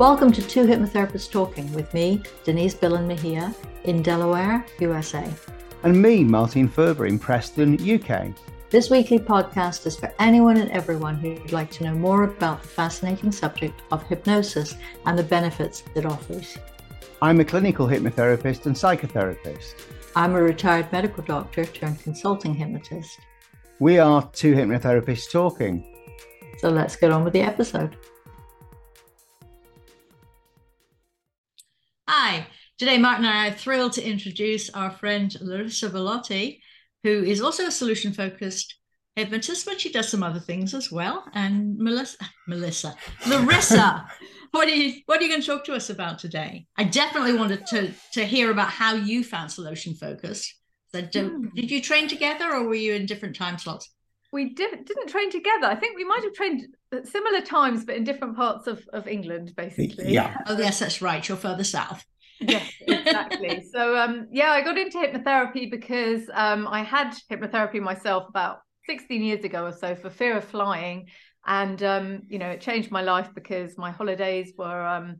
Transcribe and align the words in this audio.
Welcome 0.00 0.32
to 0.32 0.40
Two 0.40 0.64
Hypnotherapists 0.64 1.30
Talking 1.30 1.70
with 1.74 1.92
me, 1.92 2.22
Denise 2.42 2.74
Billen 2.74 3.06
Mejia, 3.06 3.54
in 3.84 4.00
Delaware, 4.02 4.64
USA. 4.78 5.30
And 5.82 6.00
me, 6.00 6.24
Martin 6.24 6.70
Furber, 6.70 7.06
in 7.06 7.18
Preston, 7.18 7.74
UK. 7.74 8.34
This 8.70 8.88
weekly 8.88 9.18
podcast 9.18 9.84
is 9.84 9.98
for 9.98 10.10
anyone 10.18 10.56
and 10.56 10.70
everyone 10.70 11.16
who'd 11.16 11.52
like 11.52 11.70
to 11.72 11.84
know 11.84 11.92
more 11.92 12.22
about 12.22 12.62
the 12.62 12.68
fascinating 12.68 13.30
subject 13.30 13.82
of 13.92 14.02
hypnosis 14.04 14.74
and 15.04 15.18
the 15.18 15.22
benefits 15.22 15.84
it 15.94 16.06
offers. 16.06 16.56
I'm 17.20 17.40
a 17.40 17.44
clinical 17.44 17.86
hypnotherapist 17.86 18.64
and 18.64 18.74
psychotherapist. 18.74 19.74
I'm 20.16 20.34
a 20.34 20.40
retired 20.40 20.90
medical 20.92 21.22
doctor 21.24 21.66
turned 21.66 22.00
consulting 22.00 22.54
hypnotist. 22.54 23.18
We 23.80 23.98
are 23.98 24.26
two 24.32 24.54
hypnotherapists 24.54 25.30
talking. 25.30 25.84
So 26.56 26.70
let's 26.70 26.96
get 26.96 27.10
on 27.10 27.22
with 27.22 27.34
the 27.34 27.42
episode. 27.42 27.98
Hi, 32.22 32.46
today 32.76 32.98
Martin 32.98 33.24
and 33.24 33.34
I 33.34 33.48
are 33.48 33.56
thrilled 33.56 33.94
to 33.94 34.06
introduce 34.06 34.68
our 34.68 34.90
friend 34.90 35.34
Larissa 35.40 35.88
Bellotte, 35.88 36.58
who 37.02 37.24
is 37.24 37.40
also 37.40 37.66
a 37.66 37.70
solution 37.70 38.12
focused 38.12 38.76
hypnotist, 39.16 39.64
but 39.64 39.80
she 39.80 39.90
does 39.90 40.10
some 40.10 40.22
other 40.22 40.38
things 40.38 40.74
as 40.74 40.92
well. 40.92 41.24
And 41.32 41.78
Melissa, 41.78 42.28
Melissa, 42.46 42.94
Larissa, 43.26 44.06
what 44.50 44.68
are 44.68 44.74
you 44.74 45.00
what 45.06 45.18
are 45.18 45.22
you 45.22 45.30
going 45.30 45.40
to 45.40 45.46
talk 45.46 45.64
to 45.64 45.72
us 45.72 45.88
about 45.88 46.18
today? 46.18 46.66
I 46.76 46.84
definitely 46.84 47.38
wanted 47.38 47.64
to 47.68 47.90
to 48.12 48.26
hear 48.26 48.50
about 48.50 48.68
how 48.68 48.92
you 48.92 49.24
found 49.24 49.50
solution 49.50 49.94
focused. 49.94 50.54
So 50.94 51.00
mm. 51.00 51.54
did 51.54 51.70
you 51.70 51.80
train 51.80 52.06
together 52.06 52.52
or 52.52 52.64
were 52.64 52.74
you 52.74 52.92
in 52.92 53.06
different 53.06 53.34
time 53.34 53.56
slots? 53.56 53.90
We 54.32 54.54
didn't 54.54 54.86
didn't 54.86 55.08
train 55.08 55.30
together. 55.30 55.66
I 55.66 55.74
think 55.74 55.96
we 55.96 56.04
might 56.04 56.22
have 56.22 56.32
trained 56.34 56.66
at 56.92 57.06
similar 57.06 57.40
times, 57.40 57.84
but 57.84 57.96
in 57.96 58.04
different 58.04 58.36
parts 58.36 58.66
of, 58.66 58.86
of 58.92 59.08
England, 59.08 59.52
basically. 59.56 60.12
Yeah. 60.12 60.36
Oh, 60.46 60.56
yes, 60.56 60.78
that's 60.78 61.02
right. 61.02 61.26
You're 61.26 61.36
further 61.36 61.64
south. 61.64 62.04
yes, 62.40 62.70
exactly. 62.86 63.64
so, 63.74 63.96
um, 63.96 64.28
yeah, 64.30 64.50
I 64.50 64.62
got 64.62 64.78
into 64.78 64.98
hypnotherapy 64.98 65.70
because 65.70 66.22
um, 66.32 66.68
I 66.68 66.82
had 66.82 67.14
hypnotherapy 67.30 67.80
myself 67.80 68.28
about 68.28 68.60
16 68.86 69.22
years 69.22 69.44
ago 69.44 69.66
or 69.66 69.72
so 69.72 69.94
for 69.94 70.10
fear 70.10 70.36
of 70.36 70.44
flying. 70.44 71.08
And, 71.46 71.82
um, 71.82 72.22
you 72.28 72.38
know, 72.38 72.50
it 72.50 72.60
changed 72.60 72.90
my 72.90 73.02
life 73.02 73.30
because 73.34 73.76
my 73.76 73.90
holidays 73.90 74.52
were 74.56 74.86
um, 74.86 75.16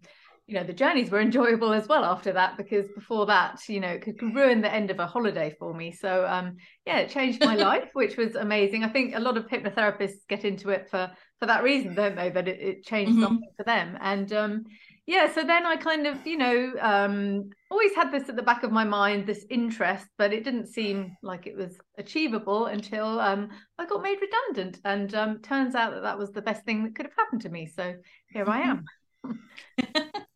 you 0.51 0.57
know 0.57 0.65
the 0.65 0.73
journeys 0.73 1.11
were 1.11 1.21
enjoyable 1.21 1.73
as 1.73 1.87
well 1.87 2.05
after 2.05 2.33
that 2.33 2.57
because 2.57 2.89
before 2.89 3.25
that 3.27 3.61
you 3.69 3.79
know 3.79 3.89
it 3.89 4.03
could 4.03 4.21
ruin 4.21 4.61
the 4.61 4.73
end 4.73 4.91
of 4.91 4.99
a 4.99 5.07
holiday 5.07 5.55
for 5.59 5.73
me. 5.73 5.93
So 5.93 6.27
um 6.27 6.57
yeah 6.85 6.99
it 6.99 7.11
changed 7.11 7.45
my 7.45 7.55
life 7.71 7.91
which 7.93 8.17
was 8.17 8.35
amazing. 8.35 8.83
I 8.83 8.89
think 8.89 9.15
a 9.15 9.21
lot 9.21 9.37
of 9.37 9.47
hypnotherapists 9.47 10.27
get 10.29 10.45
into 10.45 10.71
it 10.71 10.91
for 10.91 11.09
for 11.39 11.47
that 11.47 11.63
reason 11.63 11.95
don't 11.95 12.17
they? 12.17 12.31
That 12.31 12.49
it, 12.49 12.61
it 12.61 12.85
changed 12.85 13.13
mm-hmm. 13.13 13.23
something 13.23 13.51
for 13.57 13.63
them. 13.63 13.97
And 14.01 14.33
um 14.33 14.65
yeah 15.07 15.33
so 15.33 15.43
then 15.43 15.67
i 15.67 15.77
kind 15.77 16.07
of 16.07 16.25
you 16.27 16.37
know 16.37 16.73
um 16.81 17.49
always 17.71 17.95
had 17.95 18.13
this 18.13 18.29
at 18.29 18.37
the 18.37 18.43
back 18.43 18.63
of 18.63 18.71
my 18.71 18.85
mind 18.85 19.27
this 19.27 19.47
interest 19.51 20.07
but 20.19 20.33
it 20.33 20.45
didn't 20.45 20.67
seem 20.67 21.17
like 21.23 21.47
it 21.47 21.57
was 21.57 21.79
achievable 21.97 22.67
until 22.67 23.19
um 23.19 23.49
i 23.79 23.87
got 23.87 24.03
made 24.03 24.19
redundant. 24.21 24.79
And 24.85 25.15
um 25.15 25.39
turns 25.41 25.75
out 25.75 25.93
that 25.95 26.03
that 26.03 26.19
was 26.19 26.33
the 26.33 26.43
best 26.43 26.65
thing 26.65 26.85
that 26.85 26.95
could 26.95 27.07
have 27.07 27.17
happened 27.17 27.43
to 27.43 27.49
me. 27.49 27.67
So 27.67 27.95
here 28.31 28.49
i 28.49 28.61
am 28.61 28.85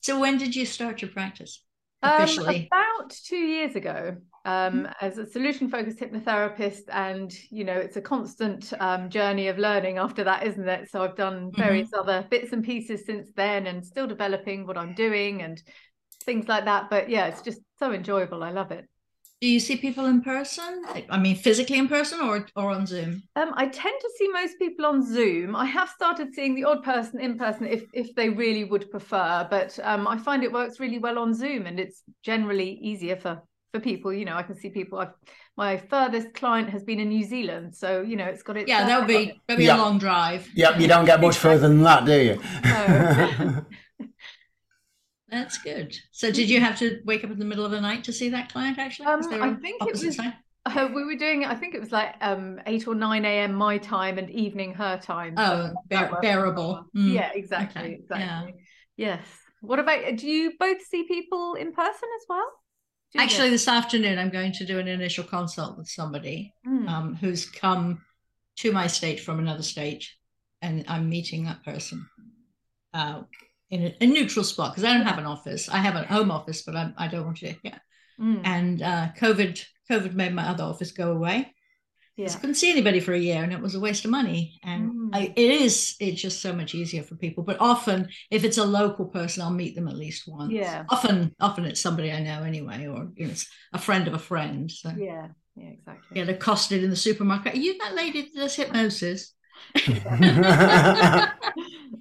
So 0.00 0.18
when 0.18 0.38
did 0.38 0.54
you 0.54 0.66
start 0.66 1.02
your 1.02 1.10
practice? 1.10 1.62
Um, 2.02 2.28
about 2.38 3.10
two 3.10 3.36
years 3.36 3.74
ago, 3.74 4.16
um, 4.44 4.84
mm-hmm. 4.84 4.86
as 5.00 5.18
a 5.18 5.26
solution 5.26 5.68
focused 5.68 5.98
hypnotherapist, 5.98 6.82
and 6.90 7.34
you 7.50 7.64
know, 7.64 7.74
it's 7.74 7.96
a 7.96 8.00
constant 8.00 8.72
um, 8.78 9.10
journey 9.10 9.48
of 9.48 9.58
learning 9.58 9.98
after 9.98 10.22
that, 10.24 10.46
isn't 10.46 10.68
it? 10.68 10.90
So 10.90 11.02
I've 11.02 11.16
done 11.16 11.50
various 11.56 11.88
mm-hmm. 11.88 12.08
other 12.08 12.26
bits 12.30 12.52
and 12.52 12.62
pieces 12.62 13.04
since 13.04 13.30
then, 13.34 13.66
and 13.66 13.84
still 13.84 14.06
developing 14.06 14.66
what 14.66 14.78
I'm 14.78 14.94
doing 14.94 15.42
and 15.42 15.60
things 16.24 16.46
like 16.46 16.66
that. 16.66 16.88
But 16.88 17.10
yeah, 17.10 17.26
it's 17.26 17.42
just 17.42 17.60
so 17.78 17.92
enjoyable. 17.92 18.44
I 18.44 18.52
love 18.52 18.70
it. 18.70 18.88
Do 19.40 19.46
you 19.46 19.60
see 19.60 19.76
people 19.76 20.06
in 20.06 20.20
person? 20.20 20.82
I 21.08 21.16
mean, 21.16 21.36
physically 21.36 21.78
in 21.78 21.86
person 21.86 22.20
or 22.20 22.46
or 22.56 22.70
on 22.70 22.86
Zoom? 22.86 23.22
Um, 23.36 23.52
I 23.54 23.68
tend 23.68 24.00
to 24.00 24.10
see 24.16 24.28
most 24.32 24.58
people 24.58 24.84
on 24.84 25.06
Zoom. 25.06 25.54
I 25.54 25.64
have 25.64 25.88
started 25.90 26.34
seeing 26.34 26.56
the 26.56 26.64
odd 26.64 26.82
person 26.82 27.20
in 27.20 27.38
person 27.38 27.66
if 27.66 27.84
if 27.92 28.14
they 28.16 28.30
really 28.30 28.64
would 28.64 28.90
prefer, 28.90 29.46
but 29.48 29.78
um, 29.84 30.08
I 30.08 30.18
find 30.18 30.42
it 30.42 30.52
works 30.52 30.80
really 30.80 30.98
well 30.98 31.20
on 31.20 31.34
Zoom, 31.34 31.66
and 31.66 31.78
it's 31.78 32.02
generally 32.24 32.80
easier 32.82 33.14
for 33.14 33.40
for 33.72 33.78
people. 33.78 34.12
You 34.12 34.24
know, 34.24 34.34
I 34.34 34.42
can 34.42 34.56
see 34.56 34.70
people. 34.70 34.98
I've 34.98 35.12
my 35.56 35.76
furthest 35.76 36.34
client 36.34 36.70
has 36.70 36.84
been 36.84 37.00
in 37.00 37.08
New 37.08 37.24
Zealand, 37.24 37.74
so 37.74 38.00
you 38.00 38.16
know 38.16 38.26
it's 38.26 38.42
got 38.42 38.56
it. 38.56 38.68
Yeah, 38.68 38.86
that'll 38.86 39.06
be 39.06 39.40
that'll 39.46 39.58
be 39.58 39.64
yep. 39.64 39.78
a 39.78 39.82
long 39.82 39.98
drive. 39.98 40.48
Yep, 40.54 40.80
you 40.80 40.88
don't 40.88 41.04
get 41.04 41.20
much 41.20 41.36
further 41.46 41.68
than 41.68 41.82
that, 41.82 42.04
do 42.04 42.20
you? 42.20 42.40
No. 42.64 43.64
That's 45.30 45.58
good. 45.58 45.96
So, 46.10 46.30
did 46.30 46.48
you 46.48 46.60
have 46.60 46.78
to 46.78 47.00
wake 47.04 47.24
up 47.24 47.30
in 47.30 47.38
the 47.38 47.44
middle 47.44 47.64
of 47.64 47.70
the 47.70 47.80
night 47.80 48.04
to 48.04 48.12
see 48.12 48.30
that 48.30 48.50
client? 48.50 48.78
Actually, 48.78 49.06
um, 49.06 49.42
I 49.42 49.54
think 49.54 49.82
it 49.82 49.92
was. 49.92 50.18
Uh, 50.66 50.88
we 50.94 51.04
were 51.04 51.16
doing. 51.16 51.44
I 51.44 51.54
think 51.54 51.74
it 51.74 51.80
was 51.80 51.92
like 51.92 52.14
um, 52.20 52.60
eight 52.66 52.86
or 52.86 52.94
nine 52.94 53.24
a.m. 53.24 53.54
my 53.54 53.78
time 53.78 54.18
and 54.18 54.30
evening 54.30 54.74
her 54.74 54.98
time. 54.98 55.34
Oh, 55.36 55.72
bear- 55.86 56.18
bearable. 56.20 56.86
Mm. 56.96 57.14
Yeah, 57.14 57.30
exactly. 57.34 57.82
Okay. 57.82 57.94
Exactly. 57.94 58.54
Yeah. 58.96 59.10
Yes. 59.16 59.24
What 59.60 59.78
about? 59.78 60.16
Do 60.16 60.28
you 60.28 60.52
both 60.58 60.82
see 60.82 61.04
people 61.04 61.54
in 61.54 61.72
person 61.72 62.08
as 62.20 62.26
well? 62.28 62.50
Actually, 63.16 63.50
this 63.50 63.68
afternoon 63.68 64.18
I'm 64.18 64.30
going 64.30 64.52
to 64.52 64.66
do 64.66 64.78
an 64.78 64.88
initial 64.88 65.24
consult 65.24 65.78
with 65.78 65.88
somebody 65.88 66.52
mm. 66.66 66.88
um, 66.88 67.14
who's 67.14 67.48
come 67.48 68.02
to 68.56 68.72
my 68.72 68.86
state 68.86 69.20
from 69.20 69.38
another 69.38 69.62
state, 69.62 70.06
and 70.60 70.84
I'm 70.88 71.08
meeting 71.08 71.44
that 71.44 71.64
person. 71.64 72.06
Uh, 72.92 73.22
in 73.70 73.86
a, 73.86 73.96
a 74.00 74.06
neutral 74.06 74.44
spot 74.44 74.72
because 74.72 74.84
I 74.84 74.96
don't 74.96 75.06
have 75.06 75.18
an 75.18 75.26
office. 75.26 75.68
I 75.68 75.78
have 75.78 75.96
a 75.96 76.04
home 76.04 76.30
office, 76.30 76.62
but 76.62 76.76
I'm, 76.76 76.94
I 76.96 77.08
do 77.08 77.18
not 77.18 77.26
want 77.26 77.38
to. 77.38 77.54
Yeah. 77.62 77.78
Mm. 78.20 78.40
And 78.44 78.82
uh, 78.82 79.08
COVID, 79.18 79.64
COVID 79.90 80.14
made 80.14 80.34
my 80.34 80.48
other 80.48 80.64
office 80.64 80.92
go 80.92 81.12
away. 81.12 81.54
Yeah. 82.16 82.32
I 82.32 82.34
couldn't 82.34 82.56
see 82.56 82.72
anybody 82.72 82.98
for 82.98 83.12
a 83.12 83.18
year, 83.18 83.44
and 83.44 83.52
it 83.52 83.60
was 83.60 83.76
a 83.76 83.80
waste 83.80 84.04
of 84.04 84.10
money. 84.10 84.58
And 84.64 84.90
mm. 84.90 85.10
I, 85.12 85.32
it 85.36 85.50
is, 85.50 85.94
it's 86.00 86.20
just 86.20 86.42
so 86.42 86.52
much 86.52 86.74
easier 86.74 87.04
for 87.04 87.14
people. 87.14 87.44
But 87.44 87.58
often, 87.60 88.08
if 88.28 88.42
it's 88.42 88.58
a 88.58 88.64
local 88.64 89.06
person, 89.06 89.44
I'll 89.44 89.52
meet 89.52 89.76
them 89.76 89.86
at 89.86 89.96
least 89.96 90.26
once. 90.26 90.52
Yeah. 90.52 90.84
Often, 90.88 91.36
often 91.38 91.64
it's 91.64 91.80
somebody 91.80 92.10
I 92.10 92.20
know 92.20 92.42
anyway, 92.42 92.88
or 92.88 93.08
you 93.14 93.26
know, 93.26 93.30
it's 93.30 93.48
a 93.72 93.78
friend 93.78 94.08
of 94.08 94.14
a 94.14 94.18
friend. 94.18 94.68
So 94.68 94.92
yeah, 94.98 95.28
yeah, 95.54 95.68
exactly. 95.68 96.16
Get 96.16 96.28
accosted 96.28 96.82
in 96.82 96.90
the 96.90 96.96
supermarket. 96.96 97.54
Are 97.54 97.58
you 97.58 97.78
that 97.78 97.94
lady 97.94 98.22
that 98.22 98.34
does 98.34 98.56
hypnosis? 98.56 99.34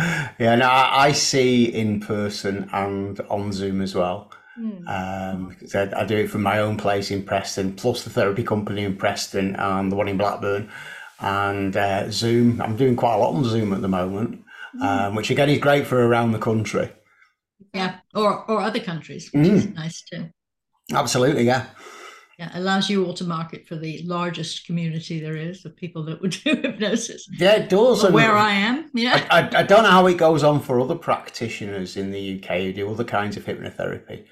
yeah, 0.38 0.54
no, 0.54 0.66
I, 0.66 1.06
I, 1.06 1.12
see 1.12 1.64
in 1.64 2.00
person 2.00 2.68
and 2.72 3.20
on 3.28 3.52
Zoom 3.52 3.80
as 3.80 3.94
well. 3.94 4.30
Mm. 4.58 4.88
Um, 4.88 5.56
I, 5.74 6.00
I, 6.00 6.04
do 6.04 6.16
it 6.16 6.30
from 6.30 6.42
my 6.42 6.58
own 6.58 6.76
place 6.76 7.10
in 7.10 7.24
Preston, 7.24 7.74
plus 7.74 8.04
the 8.04 8.10
therapy 8.10 8.42
company 8.42 8.84
in 8.84 8.96
Preston 8.96 9.56
and 9.56 9.92
the 9.92 9.96
one 9.96 10.08
in 10.08 10.16
Blackburn, 10.16 10.70
and 11.20 11.76
uh, 11.76 12.10
Zoom. 12.10 12.60
I'm 12.62 12.76
doing 12.76 12.96
quite 12.96 13.14
a 13.14 13.18
lot 13.18 13.34
on 13.34 13.44
Zoom 13.44 13.72
at 13.72 13.82
the 13.82 13.88
moment, 13.88 14.42
mm. 14.76 14.82
um, 14.82 15.14
which 15.14 15.30
again 15.30 15.50
is 15.50 15.58
great 15.58 15.86
for 15.86 16.06
around 16.06 16.32
the 16.32 16.38
country. 16.38 16.90
Yeah, 17.74 17.98
or 18.14 18.50
or 18.50 18.60
other 18.60 18.80
countries, 18.80 19.30
which 19.32 19.46
mm. 19.46 19.54
is 19.54 19.66
nice 19.68 20.02
too. 20.02 20.30
Absolutely, 20.92 21.44
yeah 21.44 21.66
yeah, 22.40 22.50
allows 22.54 22.88
you 22.88 23.04
all 23.04 23.12
to 23.12 23.24
market 23.24 23.68
for 23.68 23.76
the 23.76 24.00
largest 24.06 24.64
community 24.64 25.20
there 25.20 25.36
is 25.36 25.62
of 25.66 25.76
people 25.76 26.02
that 26.06 26.22
would 26.22 26.30
do 26.44 26.56
hypnosis. 26.56 27.28
Yeah, 27.38 27.56
it 27.56 27.68
does. 27.68 28.02
Well, 28.02 28.12
where 28.12 28.34
I 28.34 28.52
am, 28.52 28.90
yeah. 28.94 29.26
I, 29.30 29.40
I, 29.40 29.58
I, 29.58 29.62
don't 29.62 29.82
know 29.82 29.90
how 29.90 30.06
it 30.06 30.16
goes 30.16 30.42
on 30.42 30.60
for 30.60 30.80
other 30.80 30.94
practitioners 30.94 31.98
in 31.98 32.10
the 32.10 32.38
UK 32.38 32.56
who 32.60 32.72
do 32.72 32.90
other 32.90 33.04
kinds 33.04 33.36
of 33.36 33.44
hypnotherapy. 33.44 34.24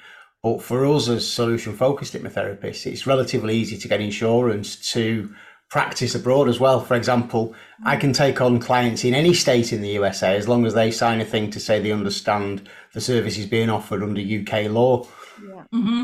But 0.43 0.63
for 0.63 0.87
us 0.87 1.11
as 1.11 1.31
solution 1.31 1.77
focused 1.77 2.15
hypnotherapists, 2.15 2.87
it's 2.87 3.07
relatively 3.07 3.55
easy 3.55 3.77
to 3.77 3.89
get 3.89 4.01
insurance 4.01 4.77
to 4.93 5.31
practice 5.69 6.15
abroad 6.15 6.49
as 6.49 6.59
well. 6.59 6.81
For 6.81 6.95
example, 6.95 7.55
I 7.85 7.97
can 7.97 8.15
take 8.15 8.41
on 8.41 8.59
clients 8.59 9.05
in 9.05 9.13
any 9.13 9.35
state 9.35 9.71
in 9.71 9.83
the 9.83 9.91
USA 9.91 10.35
as 10.35 10.49
long 10.49 10.65
as 10.65 10.73
they 10.73 10.91
sign 10.91 11.21
a 11.21 11.27
thing 11.27 11.51
to 11.51 11.61
say 11.61 11.79
they 11.79 11.93
understand 11.93 12.71
the 12.95 13.03
services 13.03 13.45
being 13.45 13.69
offered 13.69 14.03
under 14.03 14.23
UK 14.23 14.71
law. 14.71 15.07
Yeah. 15.43 15.65
Mm-hmm 15.75 16.03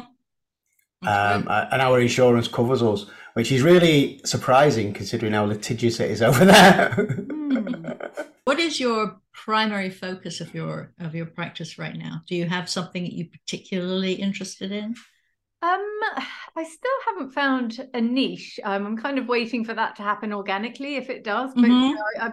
um, 1.06 1.48
and 1.48 1.82
our 1.82 2.00
insurance 2.00 2.48
covers 2.48 2.82
us, 2.82 3.06
which 3.34 3.52
is 3.52 3.62
really 3.62 4.20
surprising 4.24 4.92
considering 4.92 5.32
how 5.32 5.44
litigious 5.44 6.00
it 6.00 6.10
is 6.10 6.22
over 6.28 6.44
there. 6.44 6.90
mm. 6.90 8.24
What 8.44 8.60
is 8.60 8.78
your 8.78 9.20
primary 9.32 9.90
focus 9.90 10.40
of 10.40 10.54
your 10.54 10.92
of 11.00 11.14
your 11.14 11.26
practice 11.26 11.78
right 11.78 11.96
now? 11.96 12.22
Do 12.28 12.34
you 12.36 12.46
have 12.46 12.68
something 12.68 13.02
that 13.02 13.12
you're 13.12 13.26
particularly 13.26 14.12
interested 14.12 14.70
in? 14.70 14.94
Um, 15.62 16.00
I 16.56 16.64
still 16.64 16.98
haven't 17.06 17.32
found 17.32 17.88
a 17.94 18.00
niche. 18.00 18.60
Um, 18.62 18.86
I'm 18.86 18.96
kind 18.98 19.18
of 19.18 19.26
waiting 19.26 19.64
for 19.64 19.72
that 19.72 19.96
to 19.96 20.02
happen 20.02 20.32
organically 20.32 20.96
if 20.96 21.08
it 21.08 21.24
does. 21.24 21.54
But 21.54 21.64
mm-hmm. 21.64 21.88
you 21.88 21.94
know, 21.94 22.04
I, 22.20 22.26
I, 22.26 22.32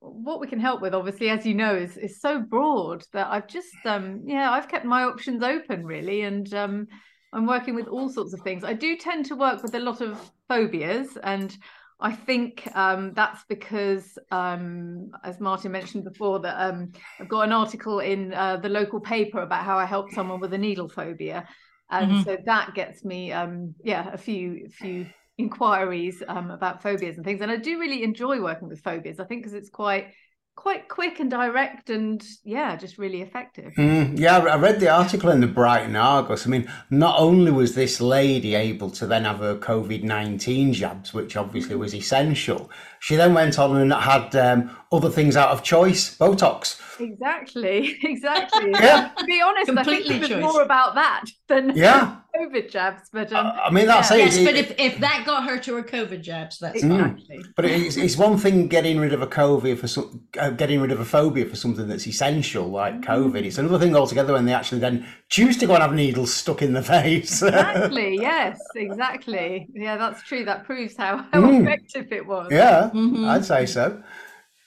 what 0.00 0.40
we 0.40 0.46
can 0.46 0.60
help 0.60 0.82
with, 0.82 0.94
obviously, 0.94 1.30
as 1.30 1.46
you 1.46 1.54
know, 1.54 1.74
is 1.74 1.96
is 1.96 2.20
so 2.20 2.40
broad 2.40 3.04
that 3.12 3.28
I've 3.28 3.48
just 3.48 3.74
um, 3.86 4.22
yeah, 4.26 4.50
I've 4.50 4.68
kept 4.68 4.84
my 4.84 5.04
options 5.04 5.42
open 5.42 5.86
really, 5.86 6.22
and 6.22 6.52
um, 6.52 6.86
I'm 7.32 7.46
working 7.46 7.74
with 7.74 7.88
all 7.88 8.08
sorts 8.08 8.32
of 8.32 8.40
things. 8.40 8.64
I 8.64 8.72
do 8.72 8.96
tend 8.96 9.26
to 9.26 9.36
work 9.36 9.62
with 9.62 9.74
a 9.74 9.80
lot 9.80 10.00
of 10.00 10.18
phobias, 10.48 11.16
and 11.22 11.56
I 12.00 12.12
think 12.12 12.68
um, 12.74 13.12
that's 13.14 13.44
because, 13.48 14.18
um, 14.30 15.10
as 15.24 15.40
Martin 15.40 15.72
mentioned 15.72 16.04
before, 16.04 16.40
that 16.40 16.56
um, 16.58 16.92
I've 17.20 17.28
got 17.28 17.42
an 17.42 17.52
article 17.52 18.00
in 18.00 18.34
uh, 18.34 18.58
the 18.58 18.68
local 18.68 19.00
paper 19.00 19.40
about 19.40 19.64
how 19.64 19.78
I 19.78 19.86
helped 19.86 20.12
someone 20.12 20.40
with 20.40 20.52
a 20.52 20.58
needle 20.58 20.88
phobia, 20.88 21.48
and 21.90 22.12
mm-hmm. 22.12 22.22
so 22.22 22.36
that 22.46 22.74
gets 22.74 23.04
me, 23.04 23.32
um, 23.32 23.74
yeah, 23.82 24.10
a 24.12 24.18
few 24.18 24.68
few 24.68 25.06
inquiries 25.38 26.22
um, 26.28 26.50
about 26.50 26.82
phobias 26.82 27.16
and 27.16 27.24
things. 27.24 27.40
And 27.40 27.50
I 27.50 27.56
do 27.56 27.78
really 27.78 28.02
enjoy 28.02 28.40
working 28.40 28.68
with 28.68 28.82
phobias. 28.82 29.20
I 29.20 29.24
think 29.24 29.42
because 29.42 29.54
it's 29.54 29.70
quite 29.70 30.12
quite 30.56 30.88
quick 30.88 31.20
and 31.20 31.30
direct 31.30 31.90
and 31.90 32.24
yeah 32.42 32.74
just 32.76 32.96
really 32.98 33.20
effective. 33.20 33.72
Mm, 33.74 34.18
yeah 34.18 34.38
i 34.38 34.56
read 34.56 34.80
the 34.80 34.88
article 34.88 35.30
in 35.30 35.40
the 35.40 35.46
brighton 35.46 35.94
argus. 35.94 36.46
I 36.46 36.50
mean 36.50 36.68
not 36.90 37.20
only 37.20 37.52
was 37.52 37.74
this 37.74 38.00
lady 38.00 38.54
able 38.54 38.90
to 38.92 39.06
then 39.06 39.24
have 39.24 39.38
her 39.38 39.56
covid-19 39.56 40.72
jabs 40.72 41.12
which 41.12 41.36
obviously 41.36 41.76
was 41.76 41.94
essential 41.94 42.70
she 43.00 43.16
then 43.16 43.34
went 43.34 43.58
on 43.58 43.76
and 43.76 43.92
had 43.92 44.34
um, 44.36 44.70
other 44.92 45.10
things 45.10 45.36
out 45.36 45.50
of 45.50 45.62
choice 45.62 46.16
botox 46.16 46.80
exactly 47.00 47.96
exactly 48.02 48.70
yeah 48.80 49.10
to 49.16 49.24
be 49.24 49.40
honest 49.40 49.66
Completely 49.66 50.16
i 50.16 50.18
think 50.18 50.30
it 50.30 50.36
was 50.36 50.54
more 50.54 50.62
about 50.62 50.94
that 50.94 51.24
than 51.48 51.76
yeah 51.76 52.16
COVID 52.36 52.70
jabs, 52.70 53.08
but 53.12 53.32
um, 53.32 53.52
I 53.62 53.70
mean 53.70 53.86
that's 53.86 54.10
yeah. 54.10 54.16
it. 54.16 54.32
Yes, 54.32 54.44
but 54.44 54.56
if, 54.56 54.74
if 54.78 54.98
that 55.00 55.24
got 55.24 55.44
her 55.48 55.58
to 55.58 55.74
her 55.76 55.82
COVID 55.82 56.22
jabs, 56.22 56.58
that's 56.58 56.82
exactly. 56.82 57.44
But 57.54 57.64
it's, 57.64 57.96
it's 57.96 58.16
one 58.16 58.36
thing 58.36 58.68
getting 58.68 58.98
rid 58.98 59.12
of 59.12 59.22
a 59.22 59.26
COVID 59.26 59.78
for 59.78 59.88
some, 59.88 60.26
uh, 60.38 60.50
getting 60.50 60.80
rid 60.80 60.92
of 60.92 61.00
a 61.00 61.04
phobia 61.04 61.46
for 61.46 61.56
something 61.56 61.88
that's 61.88 62.06
essential 62.06 62.68
like 62.68 62.94
mm. 62.94 63.04
COVID. 63.04 63.44
It's 63.44 63.58
another 63.58 63.78
thing 63.78 63.94
altogether 63.96 64.32
when 64.32 64.44
they 64.44 64.52
actually 64.52 64.80
then 64.80 65.06
choose 65.28 65.56
to 65.58 65.66
go 65.66 65.74
and 65.74 65.82
have 65.82 65.94
needles 65.94 66.32
stuck 66.32 66.62
in 66.62 66.72
the 66.72 66.82
face. 66.82 67.42
exactly. 67.42 68.16
Yes. 68.16 68.60
Exactly. 68.74 69.68
Yeah, 69.74 69.96
that's 69.96 70.22
true. 70.22 70.44
That 70.44 70.64
proves 70.64 70.96
how, 70.96 71.18
how 71.32 71.40
mm. 71.40 71.62
effective 71.62 72.12
it 72.12 72.26
was. 72.26 72.48
Yeah, 72.50 72.90
mm-hmm. 72.96 73.24
I'd 73.26 73.44
say 73.44 73.66
so. 73.66 74.02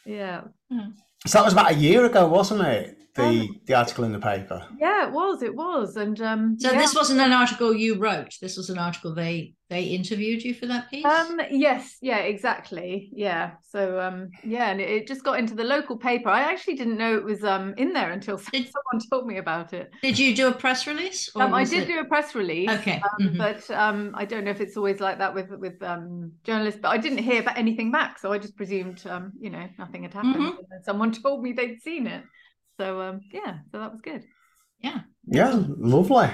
Yeah. 0.06 0.42
So 1.26 1.40
that 1.40 1.46
was 1.46 1.54
about 1.54 1.72
a 1.72 1.76
year 1.76 2.06
ago, 2.06 2.28
wasn't 2.28 2.62
it? 2.62 2.98
The 3.20 3.42
um, 3.42 3.62
the 3.66 3.74
article 3.74 4.04
in 4.04 4.12
the 4.12 4.20
paper. 4.20 4.66
Yeah, 4.80 5.08
it 5.08 5.14
was. 5.14 5.44
It 5.44 5.56
was, 5.56 5.96
and 5.98 6.20
um, 6.22 6.58
so 6.60 6.72
yeah. 6.72 6.78
this 6.78 6.96
wasn't 6.96 7.20
an 7.20 7.32
article 7.32 7.74
you 7.74 7.96
wrote. 7.96 8.38
This 8.42 8.58
was 8.58 8.70
an 8.70 8.78
article 8.78 9.14
they 9.14 9.54
they 9.70 9.84
interviewed 9.84 10.44
you 10.44 10.54
for 10.56 10.66
that 10.66 10.90
piece. 10.90 11.06
Um, 11.06 11.40
yes, 11.52 11.98
yeah, 12.02 12.20
exactly. 12.20 13.10
Yeah. 13.14 13.52
So 13.70 14.00
um, 14.00 14.30
yeah, 14.44 14.72
and 14.72 14.82
it, 14.82 14.90
it 14.90 15.08
just 15.08 15.24
got 15.24 15.38
into 15.38 15.54
the 15.54 15.64
local 15.64 15.96
paper. 15.96 16.30
I 16.30 16.42
actually 16.42 16.76
didn't 16.76 16.98
know 16.98 17.16
it 17.16 17.24
was 17.24 17.44
um 17.44 17.76
in 17.78 17.94
there 17.94 18.12
until 18.12 18.38
did, 18.52 18.68
someone 18.68 19.08
told 19.10 19.28
me 19.28 19.38
about 19.38 19.74
it. 19.74 19.92
Did 20.02 20.18
you 20.18 20.36
do 20.36 20.48
a 20.48 20.52
press 20.52 20.88
release? 20.88 21.30
Um, 21.36 21.54
I 21.54 21.64
did 21.64 21.84
it... 21.84 21.88
do 21.88 22.00
a 22.00 22.06
press 22.06 22.34
release. 22.34 22.70
Okay. 22.70 23.02
Um, 23.02 23.28
mm-hmm. 23.28 23.38
But 23.38 23.70
um, 23.72 24.12
I 24.16 24.26
don't 24.26 24.44
know 24.44 24.52
if 24.52 24.62
it's 24.62 24.76
always 24.76 25.00
like 25.00 25.20
that 25.20 25.34
with 25.34 25.52
with 25.52 25.82
um 25.84 26.32
journalists. 26.44 26.80
But 26.82 26.90
I 26.90 26.98
didn't 26.98 27.20
hear 27.20 27.42
about 27.42 27.58
anything 27.58 27.92
back, 27.92 28.18
so 28.18 28.32
I 28.32 28.40
just 28.40 28.58
presumed 28.58 29.06
um, 29.08 29.34
you 29.40 29.52
know, 29.52 29.68
nothing 29.78 30.04
had 30.04 30.14
happened. 30.14 30.36
Mm-hmm. 30.36 30.72
And 30.72 30.84
someone 30.84 31.12
told 31.24 31.44
me 31.44 31.54
they'd 31.54 31.82
seen 31.82 32.08
it. 32.08 32.24
So 32.80 33.02
um, 33.02 33.22
yeah, 33.34 33.58
so 33.74 33.80
that 33.80 33.92
was 33.92 34.00
good. 34.02 34.24
Yeah. 34.82 35.02
Yeah, 35.28 35.52
lovely. 35.54 36.30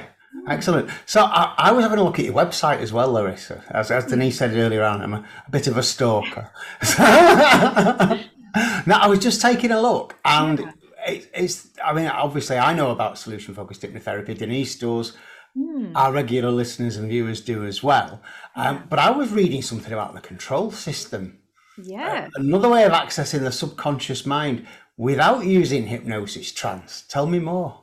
Excellent. 0.47 0.91
So 1.07 1.23
I, 1.23 1.55
I, 1.57 1.71
was 1.71 1.83
having 1.83 1.97
a 1.97 2.03
look 2.03 2.19
at 2.19 2.25
your 2.25 2.35
website 2.35 2.81
as 2.81 2.93
well, 2.93 3.11
Larissa. 3.11 3.63
As, 3.71 3.89
as 3.89 4.05
Denise 4.05 4.37
said 4.37 4.53
earlier 4.53 4.83
on, 4.83 5.01
I'm 5.01 5.15
a, 5.15 5.25
a 5.47 5.49
bit 5.49 5.65
of 5.65 5.75
a 5.75 5.81
stalker. 5.81 6.51
now 6.99 8.19
I 9.01 9.07
was 9.07 9.17
just 9.17 9.41
taking 9.41 9.71
a 9.71 9.81
look, 9.81 10.19
and 10.23 10.59
yeah. 10.59 10.71
it, 11.07 11.31
it's. 11.33 11.69
I 11.83 11.93
mean, 11.93 12.05
obviously, 12.05 12.59
I 12.59 12.75
know 12.75 12.91
about 12.91 13.17
solution 13.17 13.55
focused 13.55 13.81
hypnotherapy. 13.81 14.37
Denise 14.37 14.77
does. 14.77 15.17
Mm. 15.57 15.93
Our 15.95 16.11
regular 16.11 16.51
listeners 16.51 16.97
and 16.97 17.09
viewers 17.09 17.41
do 17.41 17.65
as 17.65 17.81
well. 17.81 18.21
Um, 18.55 18.83
but 18.87 18.99
I 18.99 19.09
was 19.09 19.31
reading 19.31 19.63
something 19.63 19.93
about 19.93 20.13
the 20.13 20.21
control 20.21 20.69
system. 20.69 21.39
Yeah. 21.81 22.27
Uh, 22.27 22.29
another 22.35 22.69
way 22.69 22.83
of 22.83 22.91
accessing 22.91 23.39
the 23.39 23.51
subconscious 23.51 24.25
mind 24.25 24.65
without 24.97 25.45
using 25.45 25.87
hypnosis 25.87 26.51
trance. 26.51 27.03
Tell 27.07 27.25
me 27.25 27.39
more. 27.39 27.81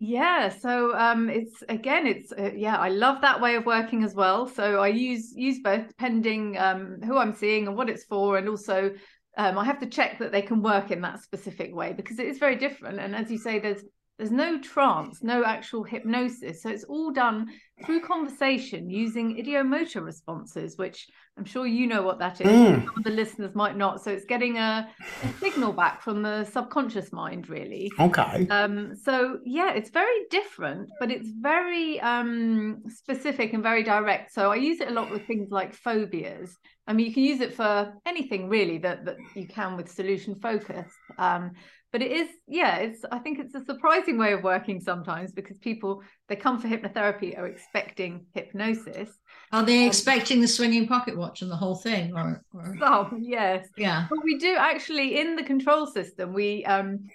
Yeah, 0.00 0.48
so 0.50 0.96
um, 0.96 1.28
it's 1.28 1.60
again, 1.68 2.06
it's 2.06 2.30
uh, 2.30 2.52
yeah, 2.54 2.76
I 2.76 2.88
love 2.88 3.20
that 3.22 3.40
way 3.40 3.56
of 3.56 3.66
working 3.66 4.04
as 4.04 4.14
well. 4.14 4.46
So 4.46 4.80
I 4.80 4.88
use 4.88 5.32
use 5.34 5.58
both 5.58 5.88
depending 5.88 6.56
um, 6.56 7.00
who 7.04 7.16
I'm 7.16 7.34
seeing 7.34 7.66
and 7.66 7.76
what 7.76 7.90
it's 7.90 8.04
for, 8.04 8.38
and 8.38 8.48
also 8.48 8.92
um, 9.36 9.58
I 9.58 9.64
have 9.64 9.80
to 9.80 9.86
check 9.86 10.20
that 10.20 10.30
they 10.30 10.42
can 10.42 10.62
work 10.62 10.92
in 10.92 11.00
that 11.00 11.20
specific 11.20 11.74
way 11.74 11.94
because 11.94 12.20
it 12.20 12.28
is 12.28 12.38
very 12.38 12.54
different. 12.54 13.00
And 13.00 13.16
as 13.16 13.28
you 13.28 13.38
say, 13.38 13.58
there's 13.58 13.82
there's 14.18 14.32
no 14.32 14.58
trance, 14.60 15.22
no 15.22 15.44
actual 15.44 15.84
hypnosis. 15.84 16.62
So 16.62 16.70
it's 16.70 16.84
all 16.84 17.12
done 17.12 17.46
through 17.84 18.00
conversation 18.00 18.90
using 18.90 19.36
ideomotor 19.36 20.04
responses, 20.04 20.76
which 20.76 21.06
I'm 21.38 21.44
sure 21.44 21.68
you 21.68 21.86
know 21.86 22.02
what 22.02 22.18
that 22.18 22.40
is. 22.40 22.48
Mm. 22.48 22.84
Some 22.84 22.94
of 22.96 23.04
the 23.04 23.10
listeners 23.10 23.54
might 23.54 23.76
not. 23.76 24.02
So 24.02 24.10
it's 24.10 24.24
getting 24.24 24.58
a, 24.58 24.88
a, 25.22 25.32
signal 25.34 25.72
back 25.72 26.02
from 26.02 26.22
the 26.22 26.44
subconscious 26.44 27.12
mind, 27.12 27.48
really. 27.48 27.92
Okay. 28.00 28.48
Um, 28.48 28.96
so 28.96 29.38
yeah, 29.44 29.72
it's 29.74 29.90
very 29.90 30.26
different, 30.30 30.90
but 30.98 31.12
it's 31.12 31.28
very 31.40 32.00
um, 32.00 32.82
specific 32.88 33.52
and 33.52 33.62
very 33.62 33.84
direct. 33.84 34.34
So 34.34 34.50
I 34.50 34.56
use 34.56 34.80
it 34.80 34.88
a 34.88 34.92
lot 34.92 35.10
with 35.10 35.24
things 35.26 35.52
like 35.52 35.74
phobias. 35.74 36.56
I 36.88 36.92
mean, 36.92 37.06
you 37.06 37.14
can 37.14 37.22
use 37.22 37.40
it 37.40 37.54
for 37.54 37.92
anything 38.04 38.48
really 38.48 38.78
that, 38.78 39.04
that 39.04 39.18
you 39.36 39.46
can 39.46 39.76
with 39.76 39.88
solution 39.88 40.34
focus. 40.34 40.90
Um, 41.18 41.52
but 41.92 42.02
it 42.02 42.12
is 42.12 42.28
yeah 42.46 42.76
it's 42.76 43.04
i 43.12 43.18
think 43.18 43.38
it's 43.38 43.54
a 43.54 43.64
surprising 43.64 44.18
way 44.18 44.32
of 44.32 44.42
working 44.42 44.80
sometimes 44.80 45.32
because 45.32 45.56
people 45.58 46.02
they 46.28 46.36
come 46.36 46.60
for 46.60 46.68
hypnotherapy 46.68 47.36
are 47.38 47.46
expecting 47.46 48.26
hypnosis. 48.34 49.08
Are 49.50 49.64
they 49.64 49.82
um, 49.82 49.88
expecting 49.88 50.40
the 50.40 50.48
swinging 50.48 50.86
pocket 50.86 51.16
watch 51.16 51.40
and 51.40 51.50
the 51.50 51.56
whole 51.56 51.76
thing 51.76 52.14
or, 52.14 52.44
or... 52.52 52.76
Oh, 52.82 53.10
yes. 53.18 53.66
Yeah. 53.78 54.06
But 54.10 54.22
we 54.22 54.36
do 54.36 54.56
actually 54.58 55.18
in 55.18 55.36
the 55.36 55.42
control 55.42 55.86
system 55.86 56.34
we 56.34 56.64
um 56.66 57.08